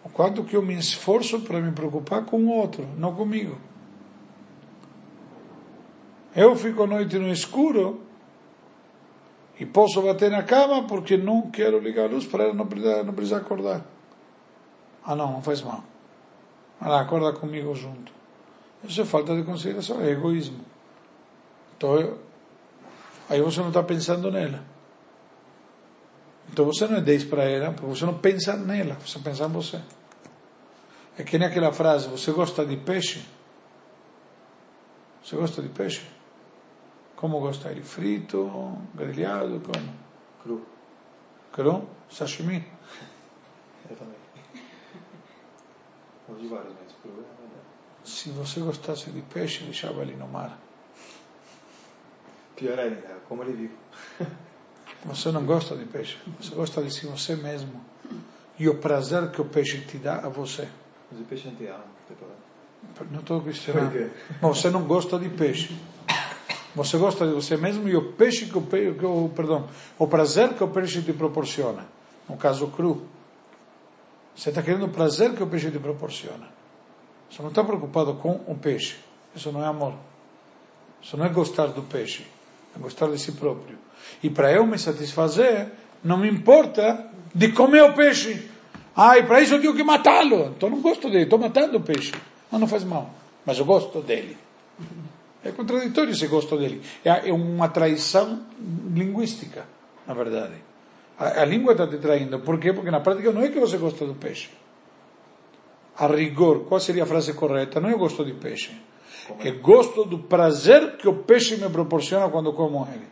O 0.03 0.09
quanto 0.09 0.43
que 0.43 0.55
eu 0.55 0.61
me 0.61 0.73
esforço 0.77 1.41
para 1.41 1.61
me 1.61 1.71
preocupar 1.71 2.23
com 2.25 2.37
o 2.37 2.49
outro, 2.49 2.87
não 2.97 3.13
comigo. 3.13 3.57
Eu 6.35 6.55
fico 6.55 6.83
a 6.83 6.87
noite 6.87 7.17
no 7.17 7.31
escuro 7.31 8.01
e 9.59 9.65
posso 9.65 10.01
bater 10.01 10.29
na 10.29 10.43
cama 10.43 10.87
porque 10.87 11.17
não 11.17 11.49
quero 11.49 11.79
ligar 11.79 12.05
a 12.05 12.09
luz 12.09 12.25
para 12.25 12.45
ela 12.45 12.53
não 12.53 12.67
precisar, 12.67 13.03
não 13.03 13.13
precisar 13.13 13.37
acordar. 13.37 13.96
Ah, 15.07 15.15
não, 15.15 15.31
não 15.31 15.41
faz 15.41 15.61
mal. 15.61 15.81
Ela 16.81 17.01
acorda 17.01 17.31
comigo 17.31 17.73
junto. 17.73 18.11
Isso 18.83 19.01
é 19.01 19.05
falta 19.05 19.33
de 19.33 19.43
consideração, 19.43 20.01
é 20.01 20.11
egoísmo. 20.11 20.59
Então, 21.77 21.97
eu, 21.97 22.19
aí 23.29 23.41
você 23.41 23.61
não 23.61 23.69
está 23.69 23.81
pensando 23.81 24.29
nela. 24.29 24.61
Então 26.51 26.65
você 26.65 26.87
não 26.87 26.97
é 26.97 27.01
10 27.01 27.23
para 27.25 27.43
ela, 27.45 27.71
porque 27.71 27.87
você 27.87 28.05
não 28.05 28.17
pensa 28.17 28.57
nela, 28.57 28.95
você 28.95 29.17
pensa 29.19 29.45
em 29.45 29.49
você. 29.49 29.81
É 31.17 31.23
que 31.23 31.37
nem 31.37 31.47
aquela 31.47 31.71
frase, 31.71 32.09
você 32.09 32.31
gosta 32.31 32.65
de 32.65 32.75
peixe? 32.75 33.25
Você 35.23 35.35
gosta 35.37 35.61
de 35.61 35.69
peixe? 35.69 36.05
Como 37.15 37.39
gosta 37.39 37.71
ele? 37.71 37.81
Frito, 37.81 38.77
grelhado, 38.93 39.61
como? 39.61 39.93
Cru. 40.43 40.65
Cru? 41.51 41.89
Sashimi? 42.09 42.65
Eu 43.89 43.95
também. 43.95 44.16
De 46.27 46.47
vários 46.47 46.73
metros 46.73 46.95
Se 48.03 48.29
você 48.31 48.59
gostasse 48.59 49.09
de 49.11 49.21
peixe, 49.21 49.63
deixava 49.63 50.01
ele 50.01 50.15
no 50.15 50.27
mar. 50.27 50.59
Pior 52.55 52.77
ainda, 52.77 53.17
como 53.27 53.43
ele 53.43 53.53
vive. 53.53 53.75
Você 55.05 55.31
não 55.31 55.45
gosta 55.45 55.75
de 55.75 55.85
peixe, 55.85 56.17
você 56.39 56.53
gosta 56.53 56.81
de 56.81 56.91
si 56.91 57.05
você 57.05 57.35
mesmo. 57.35 57.79
E 58.59 58.67
o 58.67 58.79
prazer 58.79 59.31
que 59.31 59.39
o 59.39 59.45
peixe 59.45 59.79
te 59.81 59.97
dá 59.97 60.17
a 60.17 60.29
você. 60.29 60.67
Mas 61.11 61.21
o 61.21 61.23
peixe 61.23 61.47
não 61.47 61.55
te 61.55 61.67
ama, 61.67 61.85
não 63.11 63.19
estou 63.19 63.41
questionando. 63.41 64.11
Mas 64.41 64.57
você 64.57 64.69
não 64.69 64.83
gosta 64.83 65.19
de 65.19 65.29
peixe. 65.29 65.77
Você 66.75 66.97
gosta 66.97 67.25
de 67.25 67.33
você 67.33 67.57
mesmo 67.57 67.87
e 67.87 67.95
o 67.95 68.13
peixe 68.13 68.45
que 68.45 68.57
o, 68.57 68.61
peixe, 68.61 68.97
que 68.97 69.05
o 69.05 69.29
perdão, 69.29 69.67
o 69.97 70.07
prazer 70.07 70.53
que 70.53 70.63
o 70.63 70.67
peixe 70.67 71.01
te 71.01 71.13
proporciona. 71.13 71.87
No 72.29 72.37
caso 72.37 72.67
cru. 72.67 73.03
Você 74.37 74.49
está 74.49 74.61
querendo 74.61 74.85
o 74.85 74.89
prazer 74.89 75.33
que 75.33 75.41
o 75.41 75.47
peixe 75.47 75.71
te 75.71 75.79
proporciona. 75.79 76.47
Você 77.27 77.41
não 77.41 77.49
está 77.49 77.63
preocupado 77.63 78.13
com 78.13 78.39
o 78.45 78.55
peixe. 78.55 78.97
Isso 79.35 79.51
não 79.51 79.63
é 79.63 79.65
amor. 79.65 79.93
Isso 81.01 81.17
não 81.17 81.25
é 81.25 81.29
gostar 81.29 81.65
do 81.67 81.81
peixe. 81.81 82.23
É 82.75 82.79
gostar 82.79 83.07
de 83.07 83.17
si 83.17 83.31
próprio. 83.31 83.79
E 84.21 84.29
para 84.29 84.53
eu 84.53 84.63
me 84.63 84.77
satisfazer, 84.77 85.71
não 86.03 86.17
me 86.17 86.29
importa 86.29 87.09
de 87.33 87.51
comer 87.51 87.81
o 87.81 87.93
peixe. 87.93 88.47
Ah, 88.95 89.15
para 89.23 89.41
isso 89.41 89.55
eu 89.55 89.59
tenho 89.59 89.75
que 89.75 89.83
matá-lo. 89.83 90.53
Então 90.55 90.69
não 90.69 90.81
gosto 90.81 91.09
dele. 91.09 91.23
Estou 91.23 91.39
matando 91.39 91.77
o 91.77 91.81
peixe. 91.81 92.13
Não, 92.51 92.59
não 92.59 92.67
faz 92.67 92.83
mal. 92.83 93.09
Mas 93.43 93.57
eu 93.57 93.65
gosto 93.65 94.01
dele. 94.01 94.37
É 95.43 95.51
contraditório 95.51 96.11
esse 96.11 96.27
gosto 96.27 96.55
dele. 96.57 96.83
É 97.03 97.33
uma 97.33 97.69
traição 97.69 98.45
linguística, 98.93 99.65
na 100.05 100.13
verdade. 100.13 100.66
A, 101.17 101.41
a 101.41 101.45
língua 101.45 101.71
está 101.71 101.87
te 101.87 101.97
traindo. 101.97 102.39
Por 102.39 102.59
quê? 102.59 102.73
Porque 102.73 102.91
na 102.91 102.99
prática 102.99 103.31
não 103.31 103.41
é 103.41 103.49
que 103.49 103.59
você 103.59 103.77
gosta 103.77 104.05
do 104.05 104.15
peixe. 104.15 104.49
a 105.97 106.07
rigor, 106.07 106.65
qual 106.65 106.79
seria 106.79 107.03
a 107.03 107.05
frase 107.05 107.33
correta? 107.33 107.79
Não 107.79 107.89
é 107.89 107.95
gosto 107.95 108.23
de 108.23 108.33
peixe. 108.33 108.79
É 109.39 109.51
gosto 109.51 110.05
do 110.05 110.19
prazer 110.19 110.95
que 110.97 111.07
o 111.07 111.23
peixe 111.23 111.57
me 111.57 111.69
proporciona 111.69 112.29
quando 112.29 112.53
como 112.53 112.87
ele. 112.93 113.07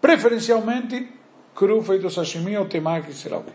Preferencialmente, 0.00 1.12
cru 1.54 1.82
feito 1.82 2.08
sashimi 2.10 2.56
ou 2.56 2.66
temaki, 2.66 3.12
sei 3.12 3.30
lá 3.30 3.38
o 3.38 3.44
quê. 3.44 3.52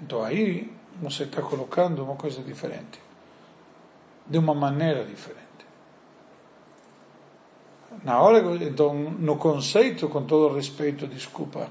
Então 0.00 0.24
aí 0.24 0.72
você 1.00 1.24
está 1.24 1.42
colocando 1.42 2.02
uma 2.02 2.16
coisa 2.16 2.42
diferente. 2.42 3.00
De 4.26 4.38
uma 4.38 4.54
maneira 4.54 5.04
diferente. 5.04 5.41
Na 8.04 8.20
hora, 8.20 8.38
então, 8.64 8.94
no 8.94 9.36
conceito, 9.36 10.08
com 10.08 10.22
todo 10.24 10.54
respeito, 10.54 11.06
desculpa, 11.06 11.68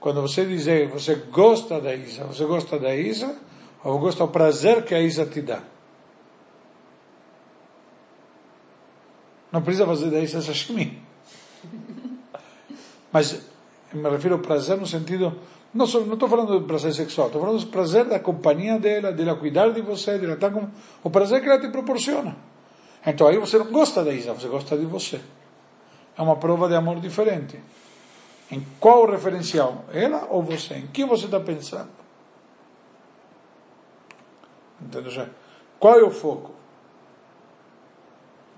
quando 0.00 0.20
você 0.20 0.44
dizer 0.44 0.88
você 0.88 1.14
gosta 1.14 1.80
da 1.80 1.94
Isa, 1.94 2.24
você 2.24 2.44
gosta 2.44 2.78
da 2.78 2.94
Isa, 2.94 3.36
ou 3.82 3.98
gosta 3.98 4.26
do 4.26 4.32
prazer 4.32 4.84
que 4.84 4.94
a 4.94 5.00
Isa 5.00 5.26
te 5.26 5.40
dá. 5.40 5.62
Não 9.50 9.62
precisa 9.62 9.86
fazer 9.86 10.10
da 10.10 10.20
Isa 10.20 10.42
sashimi. 10.42 11.02
Mas 13.12 13.46
me 13.92 14.10
refiro 14.10 14.34
ao 14.34 14.40
prazer 14.40 14.76
no 14.76 14.86
sentido 14.86 15.38
não 15.74 15.86
estou 15.86 16.28
falando 16.28 16.60
do 16.60 16.66
prazer 16.66 16.94
sexual, 16.94 17.26
estou 17.26 17.42
falando 17.42 17.58
do 17.58 17.66
prazer 17.66 18.04
da 18.04 18.20
companhia 18.20 18.78
dela, 18.78 19.12
dela 19.12 19.34
cuidar 19.34 19.70
de 19.70 19.82
você, 19.82 20.16
dela 20.18 20.34
estar 20.34 20.52
com 20.52 20.68
o 21.02 21.10
prazer 21.10 21.42
que 21.42 21.48
ela 21.48 21.60
te 21.60 21.68
proporciona. 21.68 22.36
Então 23.04 23.26
aí 23.26 23.36
você 23.38 23.58
não 23.58 23.66
gosta 23.66 24.04
da 24.04 24.12
Isa, 24.12 24.32
você 24.32 24.46
gosta 24.46 24.78
de 24.78 24.86
você. 24.86 25.20
É 26.16 26.22
uma 26.22 26.36
prova 26.36 26.68
de 26.68 26.74
amor 26.74 27.00
diferente. 27.00 27.60
Em 28.50 28.64
qual 28.78 29.10
referencial? 29.10 29.84
Ela 29.92 30.26
ou 30.30 30.42
você? 30.42 30.74
Em 30.74 30.86
que 30.86 31.04
você 31.04 31.24
está 31.24 31.40
pensando? 31.40 31.90
Entendeu? 34.80 35.28
Qual 35.78 35.98
é 35.98 36.02
o 36.02 36.10
foco? 36.10 36.52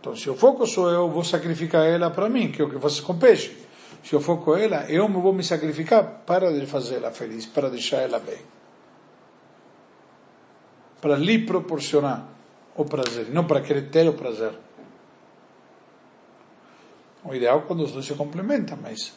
Então, 0.01 0.15
se 0.15 0.29
o 0.29 0.37
foco 0.37 0.67
sou 0.67 0.91
eu, 0.91 1.09
vou 1.11 1.25
sacrificar 1.25 1.85
ela 1.85 2.11
para 2.11 2.29
mim, 2.29 2.53
que 2.53 2.61
é 2.61 2.65
o 2.65 2.71
que 2.71 2.77
você 2.77 3.03
com 3.03 3.19
peixe. 3.19 3.57
Se 4.05 4.13
eu 4.13 4.21
for 4.21 4.39
com 4.39 4.57
ela, 4.57 4.85
eu 4.89 5.09
vou 5.09 5.33
me 5.33 5.43
sacrificar 5.43 6.23
para 6.25 6.65
fazê-la 6.67 7.11
feliz, 7.11 7.47
para 7.47 7.69
deixar 7.69 7.99
ela 7.99 8.21
bem. 8.21 8.39
Para 11.01 11.17
lhe 11.17 11.45
proporcionar 11.45 12.29
o 12.77 12.85
prazer, 12.85 13.29
não 13.31 13.45
para 13.45 13.61
querer 13.61 13.89
ter 13.91 14.09
o 14.09 14.13
prazer. 14.13 14.53
O 17.27 17.35
ideal 17.35 17.59
é 17.59 17.63
quando 17.63 17.83
os 17.83 17.93
dois 17.93 18.07
se 18.07 18.15
complementam, 18.15 18.79
mas 18.81 19.13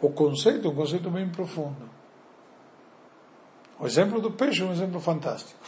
o 0.00 0.10
conceito 0.10 0.68
é 0.68 0.70
um 0.70 0.74
conceito 0.74 1.10
bem 1.10 1.28
profundo. 1.30 1.88
O 3.80 3.86
exemplo 3.86 4.20
do 4.20 4.30
peixe 4.30 4.62
é 4.62 4.64
um 4.66 4.72
exemplo 4.72 5.00
fantástico. 5.00 5.58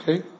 Ok? 0.00 0.33